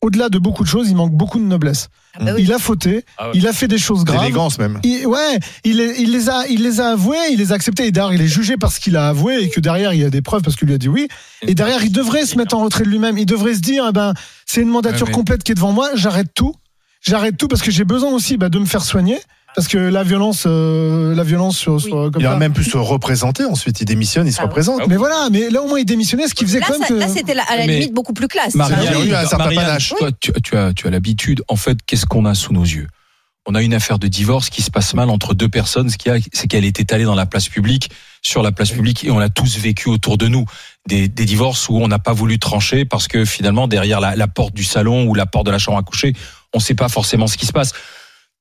au-delà 0.00 0.28
de 0.30 0.38
beaucoup 0.38 0.62
de 0.62 0.68
choses, 0.68 0.88
il 0.88 0.96
manque 0.96 1.12
beaucoup 1.12 1.38
de 1.38 1.44
noblesse. 1.44 1.88
Ah 2.14 2.24
bah 2.24 2.32
oui. 2.36 2.44
Il 2.44 2.52
a 2.52 2.58
fauté. 2.58 3.04
Ah 3.18 3.26
ouais. 3.26 3.32
Il 3.34 3.46
a 3.46 3.52
fait 3.52 3.68
des 3.68 3.76
choses 3.78 4.04
graves. 4.04 4.20
D'élégance 4.20 4.58
même. 4.58 4.80
Il- 4.84 5.06
ouais, 5.06 5.38
il, 5.64 5.76
les- 5.78 5.96
il 6.00 6.12
les 6.12 6.30
a, 6.30 6.46
il 6.48 6.62
les 6.62 6.80
a 6.80 6.90
avoués, 6.92 7.16
il 7.32 7.38
les 7.38 7.52
a 7.52 7.56
acceptés. 7.56 7.86
Et 7.86 7.90
d'ailleurs, 7.92 8.12
il 8.14 8.22
est 8.22 8.26
jugé 8.28 8.56
parce 8.56 8.78
qu'il 8.78 8.96
a 8.96 9.08
avoué 9.08 9.42
et 9.42 9.50
que 9.50 9.60
derrière, 9.60 9.92
il 9.92 10.00
y 10.00 10.04
a 10.04 10.10
des 10.10 10.22
preuves 10.22 10.40
parce 10.42 10.56
qu'il 10.56 10.68
lui 10.68 10.74
a 10.74 10.78
dit 10.78 10.88
oui. 10.88 11.08
Et 11.42 11.54
derrière, 11.54 11.82
il 11.84 11.92
devrait 11.92 12.24
se 12.24 12.38
mettre 12.38 12.56
en 12.56 12.62
retrait 12.64 12.84
de 12.84 12.88
lui-même. 12.88 13.18
Il 13.18 13.26
devrait 13.26 13.54
se 13.54 13.60
dire, 13.60 13.84
eh 13.88 13.92
ben, 13.92 14.14
c'est 14.46 14.62
une 14.62 14.68
mandature 14.70 15.08
Ouais, 15.08 15.12
complète 15.12 15.42
qui 15.42 15.52
est 15.52 15.56
devant 15.56 15.72
moi. 15.72 15.90
J'arrête 15.94 16.28
tout. 16.34 16.54
J'arrête 17.02 17.36
tout 17.36 17.48
parce 17.48 17.60
que 17.62 17.70
j'ai 17.70 17.84
besoin 17.84 18.10
aussi 18.12 18.36
bah, 18.38 18.48
de 18.48 18.58
me 18.58 18.66
faire 18.66 18.82
soigner. 18.84 19.18
Parce 19.54 19.66
que 19.66 19.78
la 19.78 20.04
violence, 20.04 20.44
euh, 20.46 21.14
la 21.14 21.24
violence 21.24 21.56
sur, 21.56 21.80
sur- 21.80 22.10
comme 22.12 22.20
Il 22.20 22.26
aurait 22.26 22.38
même 22.38 22.52
pu 22.52 22.62
se 22.64 22.76
représenter. 22.76 23.44
Ensuite, 23.44 23.80
il 23.80 23.86
démissionne, 23.86 24.26
il 24.26 24.32
se 24.32 24.38
Ah 24.38 24.42
oui. 24.44 24.48
représente. 24.48 24.86
Mais 24.86 24.96
voilà, 24.96 25.28
mais 25.32 25.50
là 25.50 25.62
au 25.62 25.66
moins 25.68 25.78
il 25.80 25.84
démissionnait, 25.84 26.28
ce 26.28 26.34
qui 26.34 26.44
faisait 26.44 26.60
Là, 26.60 26.66
quand 26.68 26.74
même 26.74 26.82
ça- 26.82 26.88
que. 26.88 26.94
là, 26.94 27.08
c'était 27.08 27.32
à 27.32 27.56
la 27.56 27.66
Mais- 27.66 27.78
limite 27.78 27.94
beaucoup 27.94 28.12
plus 28.12 28.28
classe. 28.28 28.54
Marianne, 28.54 28.80
Ah 28.94 28.98
oui, 29.00 29.12
un 29.14 29.20
certain 29.22 29.38
Marianne, 29.38 29.64
panache. 29.64 29.94
toi, 29.98 30.10
tu, 30.20 30.32
tu 30.44 30.56
as, 30.56 30.72
tu 30.74 30.86
as 30.86 30.90
l'habitude. 30.90 31.42
En 31.48 31.56
fait, 31.56 31.78
qu'est-ce 31.86 32.06
qu'on 32.06 32.24
a 32.24 32.34
sous 32.34 32.52
nos 32.52 32.62
yeux? 32.62 32.86
On 33.46 33.54
a 33.54 33.62
une 33.62 33.72
affaire 33.72 33.98
de 33.98 34.06
divorce 34.08 34.50
qui 34.50 34.60
se 34.60 34.70
passe 34.70 34.92
mal 34.92 35.08
entre 35.08 35.32
deux 35.32 35.48
personnes. 35.48 35.88
Ce 35.88 35.96
qu'il 35.96 36.12
y 36.12 36.14
a, 36.14 36.18
c'est 36.34 36.46
qu'elle 36.48 36.66
est 36.66 36.78
étalée 36.80 37.04
dans 37.04 37.14
la 37.14 37.24
place 37.24 37.48
publique, 37.48 37.88
sur 38.20 38.42
la 38.42 38.52
place 38.52 38.70
publique, 38.70 39.04
et 39.04 39.10
on 39.10 39.18
l'a 39.18 39.30
tous 39.30 39.56
vécu 39.56 39.88
autour 39.88 40.18
de 40.18 40.28
nous. 40.28 40.44
Des, 40.86 41.08
des 41.08 41.24
divorces 41.24 41.68
où 41.70 41.78
on 41.78 41.88
n'a 41.88 41.98
pas 41.98 42.12
voulu 42.12 42.38
trancher 42.38 42.84
parce 42.84 43.08
que 43.08 43.24
finalement, 43.24 43.66
derrière 43.66 44.00
la, 44.00 44.14
la 44.16 44.28
porte 44.28 44.52
du 44.54 44.64
salon 44.64 45.06
ou 45.06 45.14
la 45.14 45.24
porte 45.26 45.46
de 45.46 45.50
la 45.50 45.58
chambre 45.58 45.78
à 45.78 45.82
coucher, 45.82 46.12
on 46.52 46.58
ne 46.58 46.62
sait 46.62 46.74
pas 46.74 46.88
forcément 46.90 47.26
ce 47.26 47.36
qui 47.38 47.46
se 47.46 47.52
passe. 47.52 47.72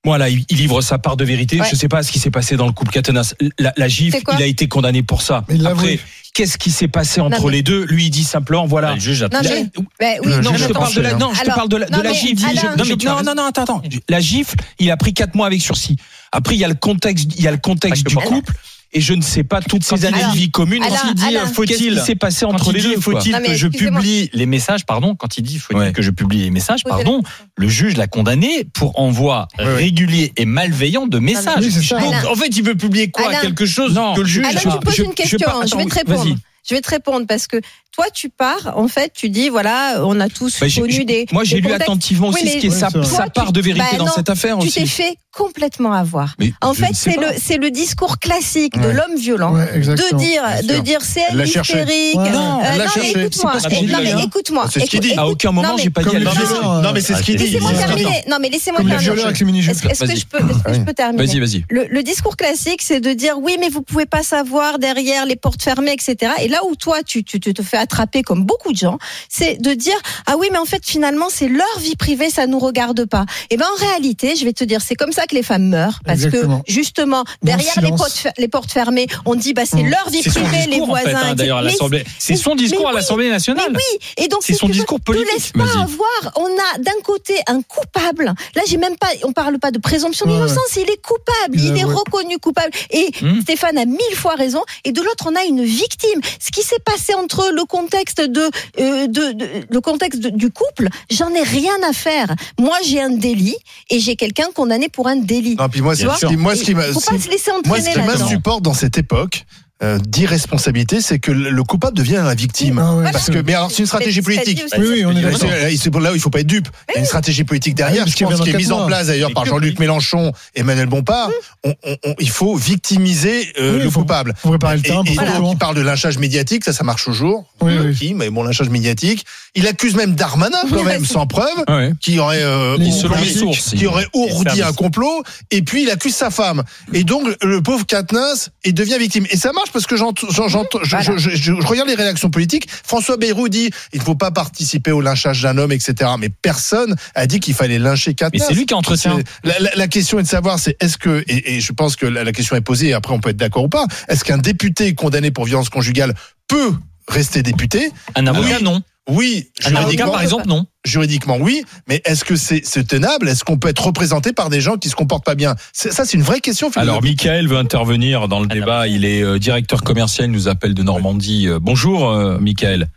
Moi, 0.06 0.18
là, 0.18 0.30
il 0.30 0.46
il 0.50 0.58
livre 0.58 0.82
sa 0.82 0.98
part 1.00 1.18
de 1.18 1.26
vérité. 1.26 1.60
Ouais. 1.60 1.68
Je 1.68 1.74
ne 1.74 1.78
sais 1.78 1.88
pas 1.90 2.02
ce 2.04 2.12
qui 2.12 2.20
s'est 2.20 2.32
passé 2.32 2.56
dans 2.56 2.66
le 2.66 2.72
couple 2.72 2.92
Catenas. 2.92 3.34
La, 3.60 3.74
la 3.76 3.88
gifle, 3.88 4.18
il 4.38 4.42
a 4.44 4.46
été 4.46 4.68
condamné 4.68 5.04
pour 5.04 5.22
ça. 5.22 5.44
Mais 5.50 5.66
Après, 5.66 6.00
qu'est-ce 6.34 6.58
qui 6.58 6.72
s'est 6.72 6.88
passé 6.88 7.20
entre 7.20 7.40
Non, 7.40 7.46
mais- 7.48 7.52
les 7.54 7.62
deux? 7.64 7.84
Lui, 7.86 8.06
il 8.06 8.10
dit 8.10 8.24
simplement, 8.24 8.66
voilà. 8.68 8.94
Le 8.94 9.00
juge 9.00 9.24
a 9.24 9.28
Non, 9.28 9.40
mais- 9.44 9.70
Ben 10.00 10.20
oui, 10.24 10.32
je 10.58 10.66
te 10.68 10.74
parle 10.74 10.94
de 10.94 11.02
la, 11.02 11.14
non, 11.16 11.34
je 11.34 11.42
te 11.42 11.46
parle 11.48 11.68
de 11.70 11.78
la, 11.78 11.88
de 11.88 12.14
gifle. 12.14 12.46
Alain- 12.46 12.76
non, 12.78 12.86
non, 12.86 13.24
non, 13.24 13.36
non, 13.36 13.46
attends, 13.48 13.64
attends. 13.64 13.82
La 14.08 14.20
gifle, 14.22 14.56
il 14.80 14.92
a 14.92 14.98
pris 14.98 15.14
quatre 15.14 15.36
mois 15.36 15.48
avec 15.48 15.62
sursis. 15.62 15.98
Après, 16.32 16.56
il 16.56 16.60
y 16.60 16.64
a 16.64 16.68
le 16.70 16.76
contexte, 16.76 17.28
il 17.38 17.42
y 17.44 17.48
a 17.48 17.52
le 17.52 17.58
contexte 17.58 18.04
du 18.06 18.16
couple. 18.36 18.54
Et 18.94 19.02
je 19.02 19.14
ne 19.14 19.22
sais 19.22 19.44
pas 19.44 19.62
toutes 19.62 19.84
ces 19.84 20.06
années 20.06 20.18
Alors, 20.18 20.32
de 20.32 20.38
vie 20.38 20.50
commune. 20.50 20.82
Quand 20.82 20.96
il 21.10 21.14
dit, 21.14 21.36
euh, 21.36 21.46
Qu'est-ce 21.66 21.78
qui 21.78 22.00
s'est 22.00 22.16
passé 22.16 22.46
entre 22.46 22.70
il 22.70 22.76
les 22.78 22.82
deux 22.82 23.00
faut-il 23.02 23.34
que 23.42 23.54
je 23.54 23.68
publie 23.68 24.30
les 24.34 24.46
messages, 24.46 24.86
pardon, 24.86 25.16
quand 25.16 25.38
il 25.38 25.42
dit 25.44 25.60
faut-il 25.60 25.92
que 25.92 26.02
je 26.02 26.12
publie 26.12 26.44
les 26.44 26.52
messages, 26.52 26.84
pardon, 26.84 27.22
le 27.56 27.68
juge 27.68 27.98
l'a 27.98 28.08
condamné 28.08 28.64
pour 28.74 29.00
envoi 29.00 29.48
régulier 29.58 30.34
et 30.38 30.46
malveillant 30.46 31.08
de 31.08 31.20
messages. 31.20 31.66
Donc, 31.90 32.14
en 32.32 32.36
fait, 32.36 32.48
il 32.56 32.64
veut 32.64 32.76
publier 32.76 33.12
quoi? 33.12 33.34
Quelque 33.42 33.66
chose 33.66 33.94
Non. 33.94 34.14
que 34.14 34.22
le 34.22 34.28
juge. 34.28 34.46
Je- 34.54 34.60
tu 34.60 34.80
poses 34.80 34.98
une 35.00 35.14
question, 35.14 35.38
je 35.66 35.76
vais 35.78 35.86
te 35.86 35.94
répondre. 35.96 36.36
Je 36.70 36.76
vais 36.76 36.82
te 36.82 36.90
répondre 36.90 37.26
parce 37.28 37.48
que 37.48 37.58
toi, 37.96 38.06
tu 38.14 38.30
pars, 38.30 38.74
en 38.78 38.88
fait, 38.88 39.12
tu 39.14 39.30
dis, 39.30 39.50
voilà, 39.50 40.02
on 40.04 40.20
a 40.20 40.30
tous 40.30 40.60
Bah, 40.60 40.68
connu 40.76 41.04
des. 41.04 41.26
moi, 41.32 41.44
j'ai 41.44 41.62
lu 41.62 41.72
attentivement 41.72 42.28
aussi 42.28 42.44
Oui, 42.44 42.52
ce 42.52 42.58
qui 42.58 42.68
est 42.68 42.70
sa, 42.70 42.92
toi, 42.92 43.04
sa 43.04 43.24
tu- 43.26 43.32
part 43.32 43.52
de 43.52 43.60
vérité 43.62 43.86
bah 43.94 43.98
dans 43.98 44.06
non, 44.06 44.12
cette 44.16 44.30
affaire 44.30 44.60
Tu 44.60 44.70
t'es 44.70 44.86
fait 44.86 45.16
complètement 45.36 45.94
avoir. 45.94 46.36
Mais 46.40 46.52
En 46.62 46.74
fait, 46.76 46.92
c'est 46.94 47.16
le, 47.16 47.28
c'est 47.42 47.58
le 47.58 47.72
discours 47.72 48.20
classique 48.20 48.80
de 48.80 48.88
l'homme 48.90 49.16
violent. 49.18 49.54
Ouais. 49.56 49.80
De 49.80 50.16
dire, 50.18 50.44
de 50.64 50.80
dire, 50.82 51.00
c'est 51.02 51.22
Elle 51.32 51.48
hystérique. 51.48 52.16
Ouais. 52.18 52.30
Non, 52.32 52.60
mais 52.98 53.10
écoute-moi. 53.12 53.60
Ce 53.60 53.68
Non, 53.68 53.76
qu'il 53.76 53.88
mais 53.98 54.14
dit, 54.14 54.24
écoute-moi. 54.28 54.68
C'est 54.72 54.80
ce 54.82 54.86
qu'il 54.86 55.00
dit. 55.00 55.08
Écoute- 55.10 55.20
À 55.20 55.28
aucun 55.28 55.52
moment, 55.52 55.76
j'ai 55.78 55.90
pas 55.90 56.04
dit 56.04 56.16
euh, 56.16 56.82
Non, 56.82 56.92
mais 56.94 57.02
c'est 57.02 57.16
ce 57.16 57.24
qu'il 57.24 57.36
dit. 57.36 57.46
Laissez-moi 57.46 57.72
C'est 57.74 57.82
ce 57.82 57.88
qu'il 57.88 57.96
dit. 57.96 58.04
terminer. 58.04 58.24
Non, 58.30 58.38
mais 58.40 58.50
laissez-moi 58.50 58.82
terminer. 58.82 59.60
Est-ce 59.70 59.82
que 59.82 60.06
Vas-y. 60.06 60.18
je 60.18 60.26
peux, 60.28 60.40
je 60.74 60.80
peux 60.82 60.94
terminer? 60.94 61.26
Vas-y, 61.26 61.40
vas-y. 61.40 61.66
le, 61.70 61.86
le 61.90 62.04
discours 62.04 62.36
classique, 62.38 62.82
c'est 62.84 63.00
de 63.00 63.14
dire 63.14 63.36
oui, 63.40 63.58
mais 63.60 63.70
vous 63.70 63.82
pouvez 63.82 64.06
pas 64.06 64.22
savoir 64.24 64.78
derrière 64.80 65.26
les 65.26 65.36
portes 65.36 65.62
fermées, 65.64 65.94
etc. 65.94 66.32
Et 66.42 66.48
là 66.48 66.57
où 66.70 66.76
toi, 66.76 67.04
tu, 67.04 67.24
tu, 67.24 67.40
tu 67.40 67.54
te 67.54 67.62
fais 67.62 67.78
attraper 67.78 68.22
comme 68.24 68.44
beaucoup 68.44 68.72
de 68.72 68.78
gens, 68.78 68.98
c'est 69.30 69.62
de 69.62 69.74
dire 69.74 69.98
ah 70.26 70.36
oui, 70.40 70.48
mais 70.52 70.58
en 70.58 70.66
fait 70.66 70.84
finalement 70.86 71.28
c'est 71.30 71.48
leur 71.50 71.80
vie 71.80 71.96
privée, 71.96 72.30
ça 72.30 72.48
nous 72.48 72.60
regarde 72.60 73.06
pas. 73.06 73.26
Et 73.50 73.58
ben 73.58 73.66
en 73.74 73.80
réalité, 73.80 74.36
je 74.36 74.46
vais 74.46 74.54
te 74.54 74.64
dire, 74.64 74.82
c'est 74.82 74.96
comme 74.96 75.12
ça 75.12 75.26
que 75.28 75.36
les 75.36 75.44
femmes 75.44 75.68
meurent, 75.70 76.00
parce 76.06 76.24
Exactement. 76.24 76.60
que 76.62 76.72
justement 76.72 77.24
derrière 77.44 77.80
les 77.82 77.90
portes, 77.92 78.12
fer- 78.14 78.34
les 78.38 78.48
portes 78.48 78.72
fermées, 78.72 79.08
on 79.26 79.36
dit 79.36 79.54
bah 79.54 79.64
c'est 79.66 79.78
Mmh. 79.84 79.90
leur 79.90 80.10
vie 80.10 80.24
privée, 80.24 80.58
les 80.66 80.78
discours, 80.78 80.90
en 80.92 80.96
fait, 80.96 81.12
voisins. 81.12 81.20
hein, 81.28 81.36
d'ailleurs, 81.36 81.58
à 81.58 81.62
Mais- 81.62 81.72
l'Assemblée. 81.72 82.04
C'est 82.20 82.34
mais- 82.34 82.40
son 82.40 82.56
discours 82.56 82.84
mais 82.86 82.90
à 82.90 82.94
l'Assemblée 82.94 83.26
Mais 83.26 83.32
nationale. 83.32 83.72
oui, 83.76 84.00
et 84.18 84.28
donc 84.28 84.40
C'est 84.44 84.54
son 84.54 84.68
discours 84.70 84.98
Ne 85.00 85.04
politique. 85.04 85.34
laisse 85.34 85.52
pas 85.52 85.64
avoir. 85.80 86.32
On 86.38 86.46
a 86.48 86.80
d'un 86.80 87.00
côté 87.04 87.36
un 87.48 87.62
coupable. 87.62 88.34
Là, 88.56 88.62
j'ai 88.68 88.78
même 88.78 88.98
pas. 88.98 89.08
On 89.24 89.34
parle 89.34 89.60
pas 89.60 89.72
de 89.72 89.78
présomption 89.80 90.26
Ouais, 90.26 90.34
d'innocence. 90.34 90.76
Il 90.76 90.90
est 90.90 91.02
coupable. 91.02 91.56
Il 91.60 91.78
est 91.78 91.84
reconnu 91.84 92.38
coupable. 92.40 92.72
Et 92.92 93.10
Hmm. 93.22 93.42
Stéphane 93.42 93.78
a 93.78 93.86
mille 93.86 94.16
fois 94.16 94.36
raison. 94.36 94.62
Et 94.84 94.92
de 94.92 95.02
l'autre, 95.02 95.26
on 95.30 95.36
a 95.36 95.44
une 95.44 95.64
victime. 95.64 96.20
Ce 96.40 96.52
qui 96.52 96.62
s'est 96.64 96.80
passé 96.84 97.14
entre 97.14 97.52
le 97.54 97.64
contexte 97.66 98.22
de, 98.22 98.50
euh, 98.80 99.08
de, 99.08 99.32
de- 99.34 99.48
le 99.70 99.82
contexte 99.82 100.20
de- 100.22 100.30
du 100.30 100.50
couple, 100.52 100.88
j'en 101.10 101.30
ai 101.34 101.44
rien 101.44 101.74
à 101.88 101.94
faire. 101.94 102.34
Moi, 102.60 102.78
j'ai 102.86 103.02
un 103.02 103.10
délit 103.10 103.58
et 103.90 104.00
j'ai 104.00 104.16
quelqu'un 104.16 104.48
condamné 104.54 104.90
pour 104.90 105.08
un 105.08 105.16
délit. 105.16 105.56
Non, 105.56 105.70
puis 105.70 105.82
moi, 105.82 105.96
sûr. 105.96 106.16
ce 106.18 106.26
qui- 106.28 106.38
moi, 106.38 106.56
ce 106.56 106.64
qui 106.64 106.76
m'a- 106.76 106.84
Faut 106.84 107.00
pas 107.00 107.18
se 107.20 107.30
laisser 107.30 107.52
Moi, 107.66 107.80
ce 107.82 107.90
qui 107.90 108.00
m'insupporte 108.00 108.62
dans 108.62 108.74
cette 108.74 108.98
époque 108.98 109.46
euh, 109.84 110.00
d'irresponsabilité, 110.00 111.02
c'est 111.02 111.20
que 111.20 111.32
le 111.32 111.50
le 111.52 111.64
coupable 111.64 111.96
devient 111.98 112.22
la 112.26 112.34
victime. 112.36 112.80
Ah 112.80 112.96
ouais, 112.96 113.12
Parce 113.12 113.30
que, 113.30 113.40
mais 113.40 113.54
alors, 113.54 113.70
c'est 113.72 113.80
une 113.80 113.86
stratégie 113.86 114.22
politique. 114.22 114.64
Oui, 114.78 114.86
oui, 114.90 115.06
on 115.06 115.12
est. 115.16 115.78
C'est 115.78 115.92
pour 115.92 116.02
là 116.02 116.12
où 116.12 116.16
il 116.16 116.22
faut 116.22 116.30
pas 116.30 116.40
être 116.42 116.48
dupe. 116.48 116.68
Il 116.90 116.94
y 116.96 116.98
a 116.98 117.00
une 117.02 117.06
stratégie 117.06 117.44
politique 117.44 117.74
Ah 117.80 117.86
oui, 117.86 117.94
derrière, 117.94 118.04
parce 118.06 118.12
je 118.12 118.18
qu'il 118.18 118.26
y 118.28 118.34
a 118.34 118.36
pense, 118.38 118.44
qui 118.46 118.50
est 118.52 118.58
mise 118.58 118.72
en 118.72 118.86
place 118.88 119.08
d'ailleurs 119.08 119.30
Et 119.30 119.34
par 119.34 119.46
Jean-Luc. 119.46 119.80
Mélenchon 119.80 120.32
et 120.56 120.62
Emmanuel 120.62 120.88
Bompard. 120.88 121.30
On- 121.64 121.74
on- 121.86 121.98
on- 122.06 122.16
il 122.20 122.30
faut 122.30 122.56
victimiser 122.56 123.52
euh, 123.60 123.74
Oui, 123.74 123.80
le 123.80 123.86
il 123.86 123.92
faut- 123.92 124.00
coupable. 124.02 124.34
Faut 124.42 124.50
préparer 124.50 124.76
le 124.76 124.80
Et, 124.80 124.84
terrain 124.84 125.04
et 125.04 125.16
donc, 125.16 125.26
ça. 125.26 125.40
il 125.52 125.58
parle 125.58 125.76
de 125.76 125.82
lynchage 125.82 126.18
médiatique, 126.18 126.64
ça, 126.64 126.74
ça 126.74 126.84
marche 126.84 127.04
toujours. 127.06 127.46
Oui, 127.62 127.74
Euh, 127.74 127.86
oui. 127.90 127.96
Qui, 127.96 128.14
mais 128.14 128.30
bon, 128.30 128.44
lynchage 128.44 128.70
médiatique. 128.70 129.26
Il 129.56 129.68
accuse 129.68 129.96
même 129.96 130.14
Darmanin, 130.16 130.58
quand 130.70 130.84
même, 130.84 131.06
sans 131.06 131.26
preuve, 131.28 131.48
Ouais. 131.68 131.92
qui 132.00 132.20
aurait, 132.20 132.42
euh, 132.44 132.78
ourdi- 132.78 133.24
les 133.24 133.32
sources. 133.34 133.72
qui 133.76 133.88
aurait 133.88 134.08
ourdi 134.14 134.62
un 134.62 134.74
complot. 134.74 135.24
Et 135.52 135.62
puis, 135.64 135.84
il 135.84 135.90
accuse 135.90 136.16
sa 136.16 136.30
femme. 136.30 136.64
Et 136.94 137.04
donc, 137.04 137.28
le 137.42 137.62
pauvre 137.62 137.86
Katniss, 137.86 138.50
il 138.64 138.74
devient 138.74 138.98
victime. 139.00 139.26
Et 139.32 139.38
ça 139.38 139.52
marche 139.54 139.67
marche 139.68 139.72
parce 139.74 139.86
que 139.88 139.96
j'entends, 139.96 140.28
j'entends- 140.48 140.80
je, 140.84 140.98
je- 141.02 141.18
je- 141.18 141.30
je- 141.36 141.62
je 141.62 141.68
regarde 141.68 141.88
les 141.90 141.96
réactions 141.96 142.30
politiques. 142.30 142.68
François 142.70 143.18
Bayrou 143.18 143.50
dit 143.50 143.70
il 143.94 144.00
ne 144.00 144.04
faut 144.06 144.16
pas 144.16 144.32
participer 144.32 144.92
au 144.92 145.02
lynchage 145.02 145.42
d'un 145.42 145.58
homme, 145.58 145.72
etc. 145.72 146.12
Mais 146.20 146.30
personne 146.30 146.96
a 147.16 147.28
dit 147.28 147.40
qu'il 147.40 147.54
fallait 147.54 147.80
lyncher 147.80 148.12
Mais 148.12 148.16
Katnas. 148.16 148.46
c'est 148.48 148.54
lui 148.54 148.66
qui 148.66 148.74
entretient. 148.74 149.20
La, 149.44 149.60
la- 149.60 149.76
la 149.76 149.88
question 149.88 150.20
est 150.20 150.24
de 150.24 150.28
savoir, 150.28 150.60
c'est 150.60 150.76
est-ce 150.82 150.98
que, 150.98 151.24
et, 151.28 151.56
et 151.56 151.62
je 151.62 151.72
pense 151.74 151.96
que 151.96 152.06
la, 152.06 152.24
la 152.24 152.32
question 152.32 152.56
est 152.56 152.62
posée, 152.62 152.90
et 152.90 152.94
après 152.94 153.14
on 153.14 153.20
peut 153.20 153.30
être 153.30 153.38
d'accord 153.38 153.64
ou 153.64 153.70
pas, 153.70 153.86
est-ce 154.08 154.24
qu'un 154.24 154.38
député 154.38 154.94
condamné 154.96 155.32
pour 155.32 155.46
violence 155.46 155.70
conjugale 155.70 156.14
peut 156.48 156.74
rester 157.08 157.44
député? 157.44 157.92
Un 158.16 158.28
avocat, 158.28 158.58
Oui. 158.58 158.64
non. 158.64 158.82
Oui, 159.08 159.46
juridiquement, 159.60 160.12
par 160.12 160.22
exemple, 160.22 160.48
non. 160.48 160.66
juridiquement 160.86 161.38
oui, 161.40 161.64
mais 161.88 162.02
est-ce 162.06 162.26
que 162.26 162.36
c'est 162.36 162.66
c'est 162.66 162.86
tenable? 162.86 163.30
Est-ce 163.30 163.44
qu'on 163.46 163.58
peut 163.58 163.70
être 163.70 163.86
représenté 163.86 164.34
par 164.34 164.50
des 164.50 164.60
gens 164.60 164.76
qui 164.76 164.90
se 164.90 164.96
comportent 164.96 165.24
pas 165.26 165.36
bien? 165.36 165.56
C'est- 165.72 165.92
Ça, 165.92 166.04
c'est 166.04 166.18
une 166.18 166.24
vraie 166.24 166.42
question. 166.42 166.70
Alors. 166.76 167.02
Michael 167.02 167.48
veut 167.48 167.58
intervenir 167.58 168.28
dans 168.28 168.42
le 168.42 168.48
Ah, 168.50 168.54
débat. 168.54 168.88
Il 168.88 169.06
est 169.06 169.24
euh, 169.24 169.40
directeur 169.40 169.84
commercial, 169.84 170.28
il 170.28 170.32
nous 170.34 170.48
appelle 170.50 170.74
de 170.74 170.84
Normandie. 170.84 171.48
Euh, 171.48 171.60
Bonjour, 171.62 172.10
euh, 172.12 172.38
Michael. 172.40 172.88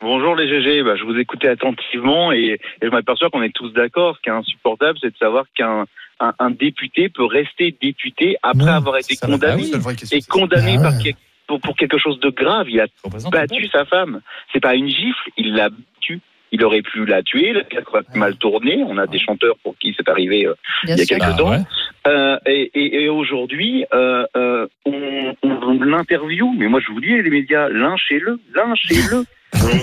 Bonjour 0.00 0.34
les 0.34 0.48
GG, 0.48 0.82
bah, 0.82 0.96
je 0.96 1.04
vous 1.04 1.16
écoutais 1.18 1.48
attentivement 1.48 2.30
et, 2.32 2.58
et 2.58 2.60
je 2.82 2.88
m'aperçois 2.88 3.30
qu'on 3.30 3.42
est 3.42 3.54
tous 3.54 3.70
d'accord. 3.72 4.16
Ce 4.16 4.22
qui 4.22 4.28
est 4.28 4.32
insupportable, 4.32 4.98
c'est 5.00 5.10
de 5.10 5.16
savoir 5.18 5.44
qu'un 5.56 5.86
un, 6.20 6.32
un 6.38 6.50
député 6.50 7.08
peut 7.08 7.24
rester 7.24 7.74
député 7.80 8.36
après 8.42 8.64
Non, 8.66 8.72
avoir 8.72 8.98
été 8.98 9.16
condamné 9.16 9.70
et 10.12 10.22
condamné 10.22 10.76
Ah 10.78 10.82
par 10.82 10.96
ouais. 10.98 11.14
Pour, 11.46 11.60
pour 11.60 11.76
quelque 11.76 11.98
chose 11.98 12.18
de 12.20 12.30
grave. 12.30 12.68
Il 12.70 12.80
a 12.80 12.86
battu 13.30 13.66
sa 13.68 13.84
femme. 13.84 14.20
C'est 14.52 14.60
pas 14.60 14.74
une 14.74 14.88
gifle, 14.88 15.30
il 15.36 15.54
l'a 15.54 15.68
battue. 15.70 16.20
Il 16.52 16.62
aurait 16.64 16.82
pu 16.82 17.04
la 17.04 17.22
tuer, 17.22 17.52
la 17.52 17.62
pu 17.64 18.18
mal 18.18 18.36
tourné. 18.36 18.84
On 18.86 18.96
a 18.98 19.06
des 19.08 19.18
chanteurs 19.18 19.56
pour 19.64 19.76
qui 19.78 19.92
c'est 19.96 20.08
arrivé 20.08 20.46
euh, 20.46 20.54
il 20.84 20.90
y 20.90 20.92
a 20.92 20.96
sûr. 20.98 21.06
quelques 21.06 21.22
Ah, 21.24 21.32
temps. 21.36 21.50
ouais. 21.50 21.58
Euh, 22.06 22.38
et 22.46 22.70
et, 22.74 23.02
et 23.04 23.08
aujourd'hui, 23.08 23.84
euh, 23.92 24.24
euh, 24.36 24.66
on, 24.84 25.34
on, 25.42 25.48
on 25.50 25.80
l'interview, 25.82 26.52
mais 26.56 26.68
moi 26.68 26.78
je 26.80 26.92
vous 26.92 27.00
dis, 27.00 27.08
les 27.22 27.30
médias, 27.30 27.68
lynchez-le, 27.68 28.38
lynchez-le. 28.54 29.24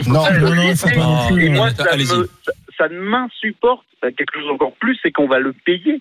Non, 0.08 0.24
non, 0.39 0.53
non, 0.53 1.38
et 1.38 1.50
moi, 1.50 1.70
ça, 1.72 1.96
me, 1.98 2.03
ça, 2.03 2.51
ça 2.77 2.89
m'insupporte 2.89 3.86
quelque 4.01 4.39
chose 4.39 4.50
encore 4.51 4.74
plus, 4.74 4.98
c'est 5.01 5.12
qu'on 5.12 5.27
va 5.27 5.39
le 5.39 5.53
payer. 5.53 6.00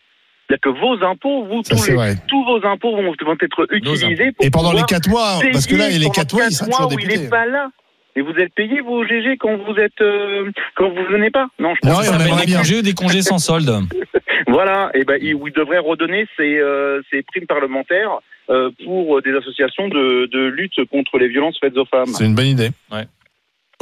C'est-à-dire 0.50 0.60
que 0.74 0.80
vos 0.80 1.04
impôts, 1.06 1.44
vous, 1.44 1.62
tous, 1.62 1.86
les- 1.86 1.94
vos 1.94 2.66
impôts 2.66 2.96
vont, 2.96 3.02
vont 3.24 3.36
être 3.40 3.66
utilisés 3.72 4.32
pour 4.32 4.44
Et 4.44 4.50
pendant 4.50 4.72
les 4.72 4.80
pouvoir 4.82 4.86
quatre 4.86 5.08
mois, 5.08 5.38
parce 5.52 5.66
que 5.66 5.76
là, 5.76 5.86
payer 5.86 5.98
les 5.98 6.04
pendant 6.06 6.12
quatre 6.14 6.34
mois, 6.34 6.42
il 6.42 6.48
quatre 6.48 6.56
sera 6.58 6.66
mois 6.66 6.76
toujours 6.78 6.92
où 6.92 6.98
il 6.98 7.20
n'est 7.20 7.28
pas 7.28 7.46
là. 7.46 7.68
Et 8.16 8.22
vous 8.22 8.32
êtes 8.32 8.52
payé, 8.54 8.80
vous, 8.80 8.90
au 8.94 9.04
GG, 9.06 9.36
quand 9.38 9.56
vous 9.56 9.76
êtes, 9.76 10.00
euh, 10.00 10.50
quand 10.74 10.88
vous 10.88 11.04
venez 11.08 11.30
pas 11.30 11.46
Non, 11.60 11.72
je 11.76 11.80
pense 11.80 11.90
Non, 11.90 11.96
que 11.98 12.00
on 12.00 12.04
ça 12.04 12.18
s'appelle 12.18 12.40
des 12.40 12.46
bien. 12.46 12.56
congés 12.58 12.78
ou 12.78 12.82
des 12.82 12.94
congés 12.94 13.22
sans 13.22 13.38
solde. 13.38 13.70
voilà, 14.48 14.90
et 14.94 15.04
ben 15.04 15.16
il, 15.22 15.36
il 15.46 15.52
devrait 15.52 15.78
redonner 15.78 16.26
ses, 16.36 16.58
euh, 16.58 17.00
ses 17.12 17.22
primes 17.22 17.46
parlementaires 17.46 18.18
euh, 18.50 18.70
pour 18.84 19.22
des 19.22 19.32
associations 19.36 19.86
de, 19.88 20.26
de 20.32 20.46
lutte 20.48 20.84
contre 20.90 21.18
les 21.18 21.28
violences 21.28 21.56
faites 21.60 21.76
aux 21.76 21.84
femmes. 21.84 22.06
C'est 22.08 22.24
une 22.26 22.34
bonne 22.34 22.46
idée. 22.46 22.70
Ouais, 22.90 23.04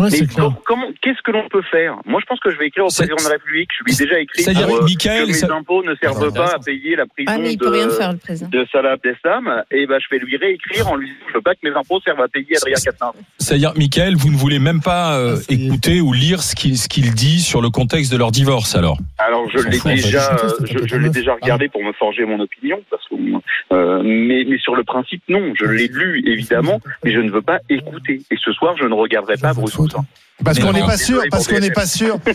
Mais 0.00 0.10
c'est 0.10 0.26
clair. 0.26 0.44
com- 0.46 0.54
comment, 0.64 0.86
qu'est-ce 1.02 1.20
que 1.22 1.32
l'on 1.32 1.48
peut 1.48 1.62
faire? 1.70 1.96
Moi, 2.06 2.20
je 2.20 2.26
pense 2.26 2.38
que 2.40 2.50
je 2.50 2.56
vais 2.58 2.66
écrire 2.68 2.84
au 2.84 2.88
président 2.88 3.16
de 3.16 3.22
la 3.24 3.30
République. 3.30 3.68
Je 3.78 3.84
lui 3.84 3.92
ai 3.92 4.06
déjà 4.06 4.20
écrit 4.20 4.44
pour, 4.44 4.76
euh, 4.76 4.84
Michael, 4.84 5.22
que 5.22 5.26
mes 5.28 5.32
ça- 5.32 5.52
impôts 5.52 5.82
ne 5.82 5.94
servent 5.96 6.32
pas 6.32 6.54
à 6.54 6.58
payer 6.60 6.94
la 6.96 7.06
prison 7.06 7.32
Ah, 7.34 7.38
mais 7.38 7.52
il 7.52 7.58
peut 7.58 7.68
rien 7.68 7.86
de, 7.86 7.90
faire, 7.90 8.12
le 8.12 8.18
président. 8.18 8.48
de 8.48 8.66
Salah 8.70 8.92
Abdeslam. 8.92 9.64
Et 9.72 9.86
ben, 9.86 9.98
je 10.00 10.06
vais 10.10 10.22
lui 10.24 10.36
réécrire 10.36 10.88
en 10.88 10.96
lui 10.96 11.08
disant 11.08 11.18
je 11.28 11.34
veux 11.34 11.40
pas 11.42 11.54
que 11.54 11.60
mes 11.68 11.74
impôts 11.74 12.00
servent 12.00 12.20
à 12.20 12.28
payer 12.28 12.56
Adrien 12.56 12.74
Quatennens. 12.76 13.14
C'est-à-dire, 13.38 13.72
Michael, 13.76 14.14
vous 14.16 14.30
ne 14.30 14.36
voulez 14.36 14.58
même 14.60 14.80
pas 14.80 15.18
euh, 15.18 15.36
Ah, 15.38 15.52
écouter 15.52 16.00
ou 16.00 16.12
lire 16.12 16.42
ce 16.42 16.54
qu'il 16.54 16.78
ce 16.78 16.88
qu'il 16.88 17.12
dit 17.14 17.40
sur 17.40 17.60
le 17.60 17.70
contexte 17.70 18.12
de 18.12 18.16
leur 18.18 18.30
divorce, 18.30 18.76
alors? 18.76 18.98
Alors, 19.18 19.48
je 19.50 19.58
l'ai 19.58 19.78
déjà, 19.94 20.36
Je 20.36 20.64
euh, 20.74 20.86
je, 20.86 20.96
l'ai 20.96 21.10
déjà 21.10 21.34
regardé 21.34 21.68
pour 21.68 21.82
me 21.82 21.92
forger 21.92 22.24
mon 22.24 22.38
opinion, 22.40 22.80
parce 22.90 23.02
que, 23.08 23.14
euh, 23.72 24.02
mais, 24.04 24.44
mais 24.48 24.58
sur 24.58 24.76
le 24.76 24.84
principe, 24.84 25.22
non. 25.28 25.52
Je 25.58 25.64
l'ai 25.64 25.88
lu, 25.88 26.22
évidemment, 26.26 26.80
mais 27.04 27.12
je 27.12 27.18
ne 27.20 27.30
veux 27.30 27.42
pas 27.42 27.58
écouter. 27.68 28.20
Et 28.30 28.36
ce 28.42 28.52
soir, 28.52 28.76
je 28.80 28.84
ne 28.86 28.94
regarderai 28.94 29.36
pas 29.36 29.52
Bruce 29.54 29.76
Toussaint. 29.88 30.06
Parce 30.44 30.58
qu'on 30.58 30.72
n'est 30.72 30.80
pas 30.86 30.96
sûr, 30.96 31.20
parce 31.30 31.46
qu'on 31.48 31.58
n'est 31.58 31.70
pas 31.70 31.86
sûr. 31.86 32.18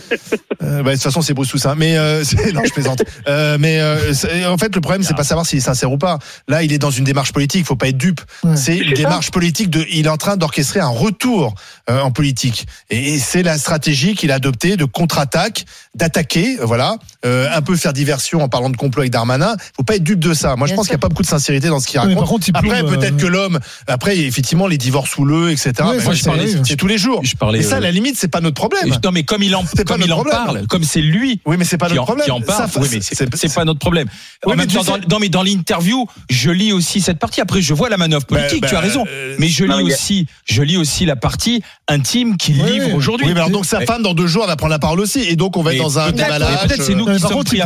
Euh, 0.62 0.82
bah, 0.82 0.90
de 0.90 0.94
toute 0.94 1.02
façon, 1.02 1.20
c'est 1.20 1.34
Bruce 1.34 1.48
Toussaint. 1.48 1.74
Mais 1.74 1.98
euh, 1.98 2.22
non, 2.54 2.62
je 2.64 2.72
plaisante. 2.72 3.02
Euh, 3.28 3.58
mais 3.60 3.80
euh, 3.80 4.12
en 4.50 4.56
fait, 4.56 4.74
le 4.74 4.80
problème, 4.80 5.02
c'est 5.02 5.14
pas 5.16 5.24
savoir 5.24 5.44
s'il 5.44 5.58
est 5.58 5.62
sincère 5.62 5.92
ou 5.92 5.98
pas. 5.98 6.18
Là, 6.48 6.62
il 6.62 6.72
est 6.72 6.78
dans 6.78 6.90
une 6.90 7.04
démarche 7.04 7.32
politique. 7.32 7.60
Il 7.60 7.66
faut 7.66 7.76
pas 7.76 7.88
être 7.88 7.98
dupe. 7.98 8.20
Ouais. 8.44 8.56
C'est 8.56 8.76
une 8.78 8.90
ça. 8.90 9.02
démarche 9.02 9.30
politique. 9.30 9.68
De, 9.68 9.84
il 9.90 10.06
est 10.06 10.08
en 10.08 10.16
train 10.16 10.36
d'orchestrer 10.38 10.80
un 10.80 10.88
retour 10.88 11.54
euh, 11.90 12.00
en 12.00 12.10
politique. 12.12 12.66
Et, 12.88 13.14
et 13.14 13.18
c'est 13.18 13.42
la 13.42 13.58
stratégie 13.58 14.14
qu'il 14.14 14.30
a 14.30 14.36
adoptée 14.36 14.76
de 14.78 14.84
contre-attaque, 14.86 15.66
d'attaquer. 15.94 16.56
euh, 16.60 16.64
Voilà, 16.64 16.96
euh, 17.26 17.48
un 17.54 17.60
peu 17.60 17.76
faire 17.76 17.92
diversion 17.92 18.42
en 18.42 18.48
parlant 18.48 18.70
de 18.70 18.76
complot 18.76 19.02
avec 19.02 19.12
Darmanin. 19.12 19.54
Faut 19.76 19.82
pas 19.82 19.96
être 19.96 20.04
dupe 20.04 20.20
de 20.20 20.32
ça. 20.32 20.56
Moi, 20.56 20.66
je 20.66 20.74
pense 20.74 20.86
qu'il 20.86 20.94
n'y 20.94 21.00
a 21.00 21.00
pas 21.00 21.08
beaucoup 21.08 21.22
de 21.22 21.28
sincérité 21.28 21.68
dans 21.68 21.80
ce 21.80 21.86
qu'il 21.88 21.98
raconte. 22.00 22.16
par 22.16 22.28
contre, 22.28 22.48
il 22.48 22.56
Après, 22.56 22.82
peut-être 22.84 23.14
euh, 23.14 23.18
que 23.18 23.26
l'homme. 23.26 23.58
Après, 23.86 24.16
effectivement, 24.18 24.66
les 24.66 24.78
divorces 24.78 25.16
houleux, 25.18 25.50
etc. 25.50 25.72
Ouais, 25.80 25.98
bah, 25.98 26.12
arrive. 26.32 26.62
c'est 26.64 26.76
tous 26.76 26.86
les 26.86 26.98
jours. 26.98 27.20
Je 27.22 27.34
parlais. 27.36 27.58
Et 27.58 27.62
ça, 27.62 27.76
euh, 27.76 27.80
la 27.80 27.92
limite, 27.94 28.16
c'est 28.18 28.28
pas 28.28 28.40
notre 28.40 28.54
problème. 28.56 28.94
non, 29.02 29.10
mais 29.12 29.22
comme 29.22 29.42
il 29.42 29.54
en, 29.54 29.64
comme 29.86 30.02
il 30.02 30.14
parle, 30.30 30.66
comme 30.66 30.84
c'est 30.84 31.00
lui 31.00 31.40
Oui, 31.46 31.56
mais 31.58 31.64
c'est 31.64 31.78
pas 31.78 31.86
qui 31.88 31.92
notre 31.94 32.02
en, 32.02 32.06
problème. 32.06 32.24
qui 32.26 32.30
en 32.30 32.40
parle. 32.40 32.70
Ça, 32.70 32.80
oui, 32.80 32.88
mais 32.92 33.00
c'est 33.00 33.54
pas 33.54 33.64
notre 33.64 33.78
problème. 33.80 34.08
Oui, 34.44 34.52
en 34.52 34.56
mais 34.56 34.62
même 34.62 34.66
tu 34.66 34.76
temps, 34.76 34.82
sais- 34.84 34.90
dans, 35.00 35.14
non, 35.14 35.18
mais 35.20 35.28
dans 35.28 35.42
l'interview, 35.42 36.06
je 36.30 36.50
lis 36.50 36.72
aussi 36.72 37.00
cette 37.00 37.18
partie. 37.18 37.40
Après, 37.40 37.62
je 37.62 37.72
vois 37.74 37.88
la 37.88 37.96
manœuvre 37.96 38.24
politique. 38.26 38.62
Bah, 38.62 38.68
tu 38.68 38.74
as 38.76 38.80
bah, 38.80 38.86
raison. 38.86 39.04
euh, 39.08 39.36
Mais 39.38 39.48
je 39.48 39.64
lis 39.64 39.82
aussi, 39.82 40.26
je 40.44 40.62
lis 40.62 40.76
aussi 40.76 41.04
la 41.06 41.16
partie 41.16 41.62
intime 41.88 42.36
qu'il 42.36 42.60
Oui, 42.62 42.70
livre 42.72 42.94
aujourd'hui. 42.94 43.26
Oui, 43.26 43.32
mais 43.34 43.40
alors 43.40 43.50
donc 43.50 43.66
sa 43.66 43.80
femme 43.82 44.02
dans 44.02 44.14
deux 44.14 44.26
jours 44.26 44.42
elle 44.44 44.50
va 44.50 44.56
prendre 44.56 44.70
la 44.72 44.78
parole 44.78 45.00
aussi 45.00 45.20
et 45.20 45.36
donc 45.36 45.56
on 45.56 45.62
va 45.62 45.74
être 45.74 45.82
dans 45.82 45.98
un 45.98 46.12
déballage. 46.12 46.66
peut-être 46.66 46.82
c'est 46.82 46.94
nous 46.94 47.06
mais 47.06 47.16
qui 47.16 47.20
par 47.20 47.30
sommes 47.30 47.38
contre, 47.38 47.48
pris 47.50 47.56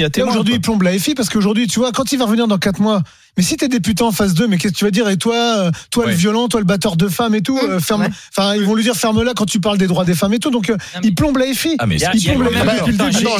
il 0.00 0.04
à 0.04 0.10
témoin. 0.10 0.30
aujourd'hui, 0.30 0.54
il 0.54 0.60
plombe 0.60 0.82
la 0.82 0.98
FI 0.98 1.14
parce 1.14 1.28
qu'aujourd'hui, 1.28 1.66
tu 1.66 1.78
vois, 1.80 1.92
quand 1.92 2.12
il 2.12 2.18
va 2.18 2.24
revenir 2.26 2.46
dans 2.48 2.58
4 2.58 2.80
mois, 2.80 3.02
mais 3.36 3.42
si 3.42 3.56
t'es 3.56 3.68
député 3.68 4.02
en 4.02 4.12
phase 4.12 4.34
2, 4.34 4.46
mais 4.48 4.56
qu'est-ce 4.58 4.72
que 4.72 4.78
tu 4.78 4.84
vas 4.84 4.90
dire? 4.90 5.08
Et 5.08 5.16
toi, 5.16 5.34
euh, 5.36 5.70
toi 5.90 6.04
Ouais. 6.06 6.10
le 6.12 6.16
violent, 6.16 6.48
toi 6.48 6.60
le 6.60 6.66
batteur 6.66 6.96
de 6.96 7.08
femmes 7.08 7.34
et 7.34 7.42
tout, 7.42 7.56
Mmh, 7.56 7.70
euh, 7.70 7.80
ferme. 7.80 8.02
ouais. 8.02 8.08
Enfin, 8.36 8.54
ils 8.54 8.64
vont 8.64 8.74
lui 8.74 8.82
dire 8.82 8.94
ferme-la 8.94 9.34
quand 9.34 9.46
tu 9.46 9.60
parles 9.60 9.78
des 9.78 9.86
droits 9.86 10.04
des 10.04 10.14
femmes 10.14 10.34
et 10.34 10.38
tout. 10.38 10.50
Donc, 10.50 10.70
euh, 10.70 10.76
mais- 10.94 11.00
il 11.08 11.14
plombe 11.14 11.36
la 11.38 11.46
FI. 11.52 11.76
Ah, 11.78 11.86
mais 11.86 11.96
Il 11.96 12.00
y 12.00 12.04
a- 12.04 12.12
c'est- 12.12 12.18
il 12.18 12.24
y 12.24 12.30
a 12.30 12.34
plombe 12.34 12.48
quand 12.48 12.64
la 12.64 12.74
FI 12.74 12.84
début. 12.92 13.04
j'ai- 13.12 13.24
Non, 13.24 13.30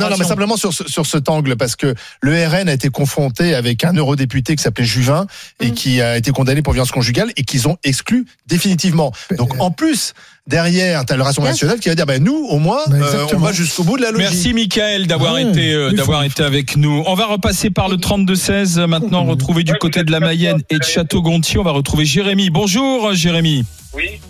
non, 0.00 0.10
non, 0.10 0.16
mais 0.18 0.24
simplement 0.24 0.56
sur, 0.56 0.72
ce- 0.72 0.88
sur 0.88 1.06
cet 1.06 1.28
angle, 1.28 1.56
parce 1.56 1.76
que 1.76 1.94
le 2.20 2.32
RN 2.46 2.68
a 2.68 2.72
été 2.72 2.88
confronté 2.88 3.54
avec 3.54 3.84
un 3.84 3.92
eurodéputé 3.92 4.56
qui 4.56 4.62
s'appelait 4.62 4.84
Juvin 4.84 5.26
et 5.60 5.68
Mm. 5.70 5.74
qui 5.74 6.00
a 6.00 6.16
été 6.16 6.30
condamné 6.30 6.62
pour 6.62 6.72
violence 6.72 6.90
conjugale 6.90 7.32
et 7.36 7.44
qu'ils 7.44 7.68
ont 7.68 7.76
exclu 7.84 8.26
définitivement. 8.46 9.12
Donc 9.36 9.54
en 9.60 9.70
plus, 9.70 10.14
derrière, 10.46 11.04
tu 11.04 11.12
as 11.12 11.16
le 11.16 11.22
Rassemblement 11.22 11.52
national 11.52 11.78
qui 11.78 11.88
va 11.88 11.94
dire, 11.94 12.06
ben 12.06 12.22
nous, 12.22 12.34
au 12.48 12.58
moins, 12.58 12.80
Bah, 12.88 12.96
euh, 13.02 13.26
on 13.34 13.38
va 13.38 13.52
jusqu'au 13.52 13.82
bout 13.84 13.96
de 13.96 14.02
la 14.02 14.10
logique. 14.10 14.28
Merci 14.30 14.54
Michael 14.54 15.06
d'avoir 15.06 15.34
Ouais, 15.34 15.42
été 15.42 15.72
euh, 15.74 15.92
d'avoir 15.92 16.22
été 16.24 16.42
avec 16.42 16.76
nous. 16.76 17.02
On 17.06 17.14
va 17.14 17.26
repasser 17.26 17.70
par 17.70 17.88
le 17.88 17.96
32 17.98 18.34
16 18.68 18.86
maintenant 18.86 19.24
retrouver 19.24 19.64
du 19.64 19.72
côté 19.74 20.04
de 20.04 20.12
la 20.12 20.20
Mayenne 20.20 20.62
et 20.68 20.78
de 20.78 20.82
Château-Gontier, 20.82 21.58
on 21.58 21.62
va 21.62 21.70
retrouver 21.70 22.04
Jérémy. 22.04 22.50
Bonjour 22.50 23.14
Jérémy. 23.14 23.64
Oui, 23.94 24.20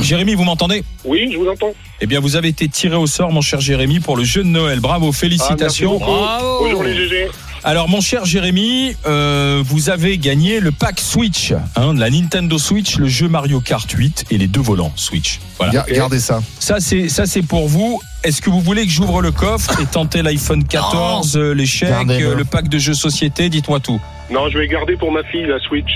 Jérémy, 0.00 0.34
vous 0.34 0.42
m'entendez? 0.42 0.82
Oui, 1.04 1.30
je 1.32 1.38
vous 1.38 1.48
entends. 1.48 1.72
Eh 2.00 2.06
bien, 2.06 2.18
vous 2.18 2.34
avez 2.34 2.48
été 2.48 2.68
tiré 2.68 2.96
au 2.96 3.06
sort 3.06 3.30
mon 3.30 3.40
cher 3.40 3.60
Jérémy 3.60 4.00
pour 4.00 4.16
le 4.16 4.24
jeu 4.24 4.42
de 4.42 4.48
Noël. 4.48 4.80
Bravo, 4.80 5.12
félicitations. 5.12 5.98
Bravo. 5.98 6.64
Bonjour 6.64 6.82
les 6.82 6.94
GG. 6.94 7.28
Alors, 7.68 7.88
mon 7.88 8.00
cher 8.00 8.24
Jérémy, 8.24 8.94
euh, 9.06 9.60
vous 9.66 9.90
avez 9.90 10.18
gagné 10.18 10.60
le 10.60 10.70
pack 10.70 11.00
Switch, 11.00 11.52
hein, 11.74 11.94
de 11.94 11.98
la 12.00 12.10
Nintendo 12.10 12.58
Switch, 12.58 12.96
le 12.96 13.08
jeu 13.08 13.26
Mario 13.28 13.60
Kart 13.60 13.90
8 13.90 14.26
et 14.30 14.38
les 14.38 14.46
deux 14.46 14.60
volants 14.60 14.92
Switch. 14.94 15.40
Voilà. 15.58 15.72
Ga- 15.72 15.84
Gardez 15.92 16.20
ça. 16.20 16.40
Ça, 16.60 16.76
c'est 16.78 17.08
ça, 17.08 17.26
c'est 17.26 17.42
pour 17.42 17.66
vous. 17.66 18.00
Est-ce 18.22 18.40
que 18.40 18.50
vous 18.50 18.60
voulez 18.60 18.84
que 18.86 18.92
j'ouvre 18.92 19.20
le 19.20 19.32
coffre 19.32 19.80
et 19.80 19.84
tenter 19.86 20.22
l'iPhone 20.22 20.62
14, 20.62 21.36
euh, 21.36 21.56
Gardez-le. 21.82 22.26
euh, 22.28 22.34
le 22.36 22.44
pack 22.44 22.68
de 22.68 22.78
jeux 22.78 22.94
société? 22.94 23.48
Dites-moi 23.48 23.80
tout. 23.80 24.00
Non, 24.30 24.48
je 24.48 24.58
vais 24.58 24.68
garder 24.68 24.96
pour 24.96 25.10
ma 25.10 25.24
fille 25.24 25.46
la 25.46 25.58
Switch. 25.58 25.90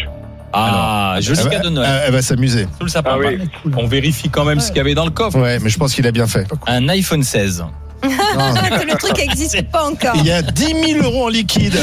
Ah, 0.52 1.18
joli 1.20 1.38
Elle 1.38 1.44
va- 1.44 1.50
cadeau 1.50 1.68
de 1.70 1.74
Noël. 1.76 1.88
elle- 1.92 2.02
elle 2.08 2.12
va 2.14 2.22
s'amuser. 2.22 2.64
Sous 2.78 2.84
le 2.86 2.90
sapin. 2.90 3.10
Ah 3.14 3.18
oui. 3.18 3.38
On 3.76 3.86
vérifie 3.86 4.28
quand 4.28 4.44
même 4.44 4.58
ce 4.58 4.68
qu'il 4.68 4.78
y 4.78 4.80
avait 4.80 4.94
dans 4.96 5.04
le 5.04 5.12
coffre. 5.12 5.38
Ouais, 5.38 5.60
mais 5.60 5.70
je 5.70 5.78
pense 5.78 5.94
qu'il 5.94 6.04
a 6.08 6.10
bien 6.10 6.26
fait. 6.26 6.48
Un 6.66 6.88
iPhone 6.88 7.22
16. 7.22 7.64
Le 8.02 8.96
truc 8.98 9.16
n'existe 9.18 9.62
pas 9.70 9.84
encore. 9.84 10.14
Il 10.16 10.26
y 10.26 10.32
a 10.32 10.42
10 10.42 10.64
000 10.64 11.04
euros 11.04 11.26
en 11.26 11.28
liquide. 11.28 11.74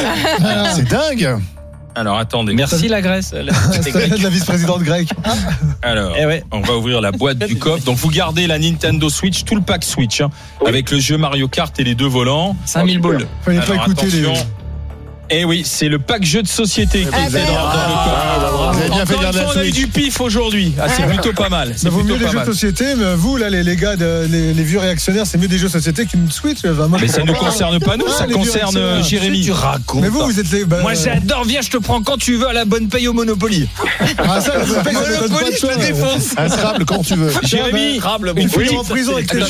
C'est 0.75 0.87
dingue. 0.87 1.37
Alors, 1.95 2.17
attendez. 2.19 2.53
Merci 2.53 2.87
la 2.89 3.01
Grèce. 3.01 3.33
La- 3.33 3.51
C'est 3.81 4.21
la 4.21 4.29
vice-présidente 4.29 4.81
grecque. 4.83 5.09
Alors, 5.81 6.13
Eh 6.19 6.25
ouais. 6.27 6.43
on 6.51 6.59
va 6.61 6.75
ouvrir 6.77 7.01
la 7.01 7.11
boîte 7.11 7.39
du 7.39 7.55
coffre. 7.59 7.83
Donc, 7.85 7.97
vous 7.97 8.09
gardez 8.11 8.45
la 8.45 8.59
Nintendo 8.59 9.09
Switch, 9.09 9.43
tout 9.45 9.55
le 9.55 9.61
pack 9.61 9.83
Switch, 9.83 10.21
hein, 10.21 10.29
Oui. 10.61 10.69
avec 10.69 10.91
le 10.91 10.99
jeu 10.99 11.17
Mario 11.17 11.47
Kart 11.47 11.77
et 11.79 11.83
les 11.83 11.95
deux 11.95 12.05
volants. 12.07 12.55
5000 12.65 12.99
boules. 12.99 13.25
Fallait 13.43 13.59
pas 13.61 13.75
écouter 13.75 14.05
les. 14.07 14.25
attention. 14.25 14.45
Eh 15.29 15.43
oui, 15.43 15.63
c'est 15.65 15.89
le 15.89 15.99
pack 15.99 16.23
jeu 16.23 16.41
de 16.43 16.47
société 16.47 17.01
qui 17.01 17.07
Ah 17.11 17.27
est 17.27 17.31
ben. 17.31 17.45
dans, 17.47 17.51
le 17.51 17.57
coffre. 17.57 18.69
Avez 18.69 18.76
bien 18.76 18.76
fait 19.07 19.13
de 19.13 19.17
Encore 19.19 19.29
une 19.31 19.37
garder 19.37 19.39
fois, 19.39 19.53
la 19.55 19.59
on 19.61 19.63
a 19.63 19.67
eu 19.67 19.71
du 19.71 19.87
pif 19.87 20.21
aujourd'hui. 20.21 20.73
Ah, 20.79 20.87
c'est 20.89 21.03
plutôt 21.07 21.33
pas 21.33 21.49
mal. 21.49 21.69
Ça 21.69 21.73
C'est 21.83 21.89
vaut 21.89 22.03
mieux 22.03 22.15
les 22.17 22.25
pas 22.25 22.31
jeux 22.31 22.39
de 22.39 22.45
société, 22.45 22.85
mais 22.95 23.15
vous, 23.15 23.37
là, 23.37 23.49
les, 23.49 23.63
les 23.63 23.75
gars, 23.75 23.95
de- 23.95 24.27
les, 24.29 24.53
les 24.53 24.63
vieux 24.63 24.79
réactionnaires, 24.79 25.25
c'est 25.25 25.37
mieux 25.37 25.47
des 25.47 25.57
jeux 25.57 25.67
de 25.67 25.71
société 25.73 26.05
qu'une 26.05 26.29
Switch. 26.31 26.59
Enfin, 26.65 26.87
moi, 26.87 26.99
Mais 27.01 27.07
ça 27.07 27.23
ne 27.23 27.31
concerne 27.33 27.79
pas 27.79 27.97
nous, 27.97 28.05
Ah, 28.07 28.11
ça 28.19 28.25
les 28.27 28.33
concerne 28.33 28.77
euh. 28.77 29.01
Jérémy. 29.03 29.41
Tu 29.41 29.51
racontes. 29.51 30.01
Mais 30.01 30.09
vous, 30.09 30.21
vous 30.25 30.39
êtes 30.39 30.51
les. 30.51 30.65
bah, 30.65 30.79
Moi 30.81 30.93
j'adore, 30.93 31.43
viens, 31.45 31.61
je 31.61 31.69
te 31.69 31.77
prends 31.77 32.01
quand 32.01 32.17
tu 32.17 32.35
veux 32.37 32.47
à 32.47 32.53
la 32.53 32.65
bonne 32.65 32.87
paye 32.89 33.07
au 33.07 33.13
Monopoly. 33.13 33.67
Ah, 34.17 34.41
ça, 34.41 34.51
paye, 34.83 34.93
Monopoly, 34.93 35.51
je 35.61 35.67
le 35.67 35.77
défonce. 35.77 36.33
Un 36.37 36.49
Scrabble 36.49 36.85
quand 36.85 37.03
tu 37.03 37.15
veux. 37.15 37.31
Jérémy, 37.43 37.95
une 38.35 38.49
petite, 38.49 38.77
en 38.77 38.83
prison 38.83 39.13
avec 39.13 39.27
tes 39.27 39.39
là. 39.39 39.47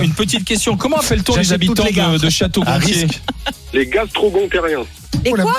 une 0.00 0.12
petite 0.12 0.44
question. 0.44 0.76
Comment 0.76 0.98
appelle-t-on 0.98 1.36
les 1.36 1.52
habitants 1.52 1.84
les 1.84 1.92
de, 1.92 2.18
de 2.24 2.30
Château 2.30 2.62
À 2.66 2.78
Gontier 2.78 2.94
risque. 3.02 3.20
Les 3.72 3.86
gastrogontériens. 3.86 4.84
Oh 5.30 5.36
la 5.36 5.42
quoi 5.44 5.52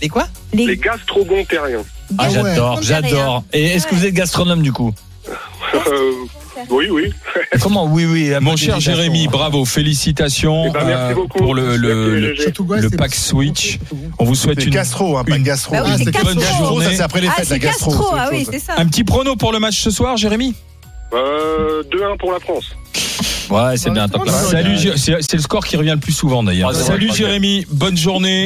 Et 0.00 0.08
quoi 0.08 0.28
Les, 0.52 0.66
Les 0.66 0.76
gastrogontériens. 0.76 1.84
Ah, 2.18 2.28
j'adore, 2.30 2.80
j'adore. 2.82 3.44
Et 3.52 3.64
est-ce 3.66 3.86
que 3.86 3.94
vous 3.94 4.06
êtes 4.06 4.14
gastronome 4.14 4.62
du 4.62 4.72
coup 4.72 4.94
Euh, 5.74 6.12
oui, 6.70 6.86
oui. 6.90 7.12
Comment 7.60 7.84
Oui, 7.86 8.04
oui. 8.06 8.32
Mon 8.40 8.56
cher. 8.56 8.80
Jérémy, 8.80 9.28
bravo, 9.28 9.64
félicitations 9.64 10.64
Eh 10.68 10.70
ben, 10.70 10.84
merci 10.84 11.12
euh, 11.12 11.14
beaucoup. 11.14 11.38
pour 11.38 11.54
le, 11.54 11.76
le, 11.76 12.90
pack 12.96 13.14
Switch. 13.14 13.78
On 14.18 14.24
vous 14.24 14.34
souhaite 14.34 14.64
une, 14.64 14.70
gastro, 14.70 15.18
hein, 15.18 15.24
pas 15.24 15.36
une- 15.36 15.42
gastro. 15.42 15.72
Bah 15.72 15.82
oui, 15.84 15.90
Ah, 15.92 15.98
c'est 15.98 16.04
c'est 16.04 16.10
gastro. 16.12 16.34
bonne 16.34 16.42
Gastro, 16.42 16.64
journée. 16.66 16.84
ça 16.86 16.90
c'est 16.96 17.02
après 17.02 17.20
les 17.20 17.28
Ah, 17.28 17.32
fêtes, 17.32 17.50
la 17.50 17.58
gastro. 17.58 18.06
ah 18.16 18.28
oui, 18.32 18.46
ça. 18.64 18.74
un 18.76 18.86
petit 18.86 19.04
prono 19.04 19.36
pour 19.36 19.52
le 19.52 19.58
match 19.58 19.78
ce 19.80 19.90
soir, 19.90 20.16
Jérémy. 20.16 20.54
Euh, 21.12 21.82
2-1 21.90 22.16
pour 22.18 22.32
la 22.32 22.40
France. 22.40 22.64
Ouais, 23.50 23.76
c'est 23.78 23.90
bien. 23.90 24.06
Salut, 24.50 24.76
c'est 24.96 25.32
le 25.34 25.38
score 25.42 25.64
qui 25.64 25.76
revient 25.78 25.92
le 25.94 26.00
plus 26.00 26.12
souvent 26.12 26.42
d'ailleurs. 26.42 26.70
Ah, 26.74 26.78
Salut 26.78 27.10
Jérémy, 27.14 27.66
bonne 27.70 27.96
journée. 27.96 28.36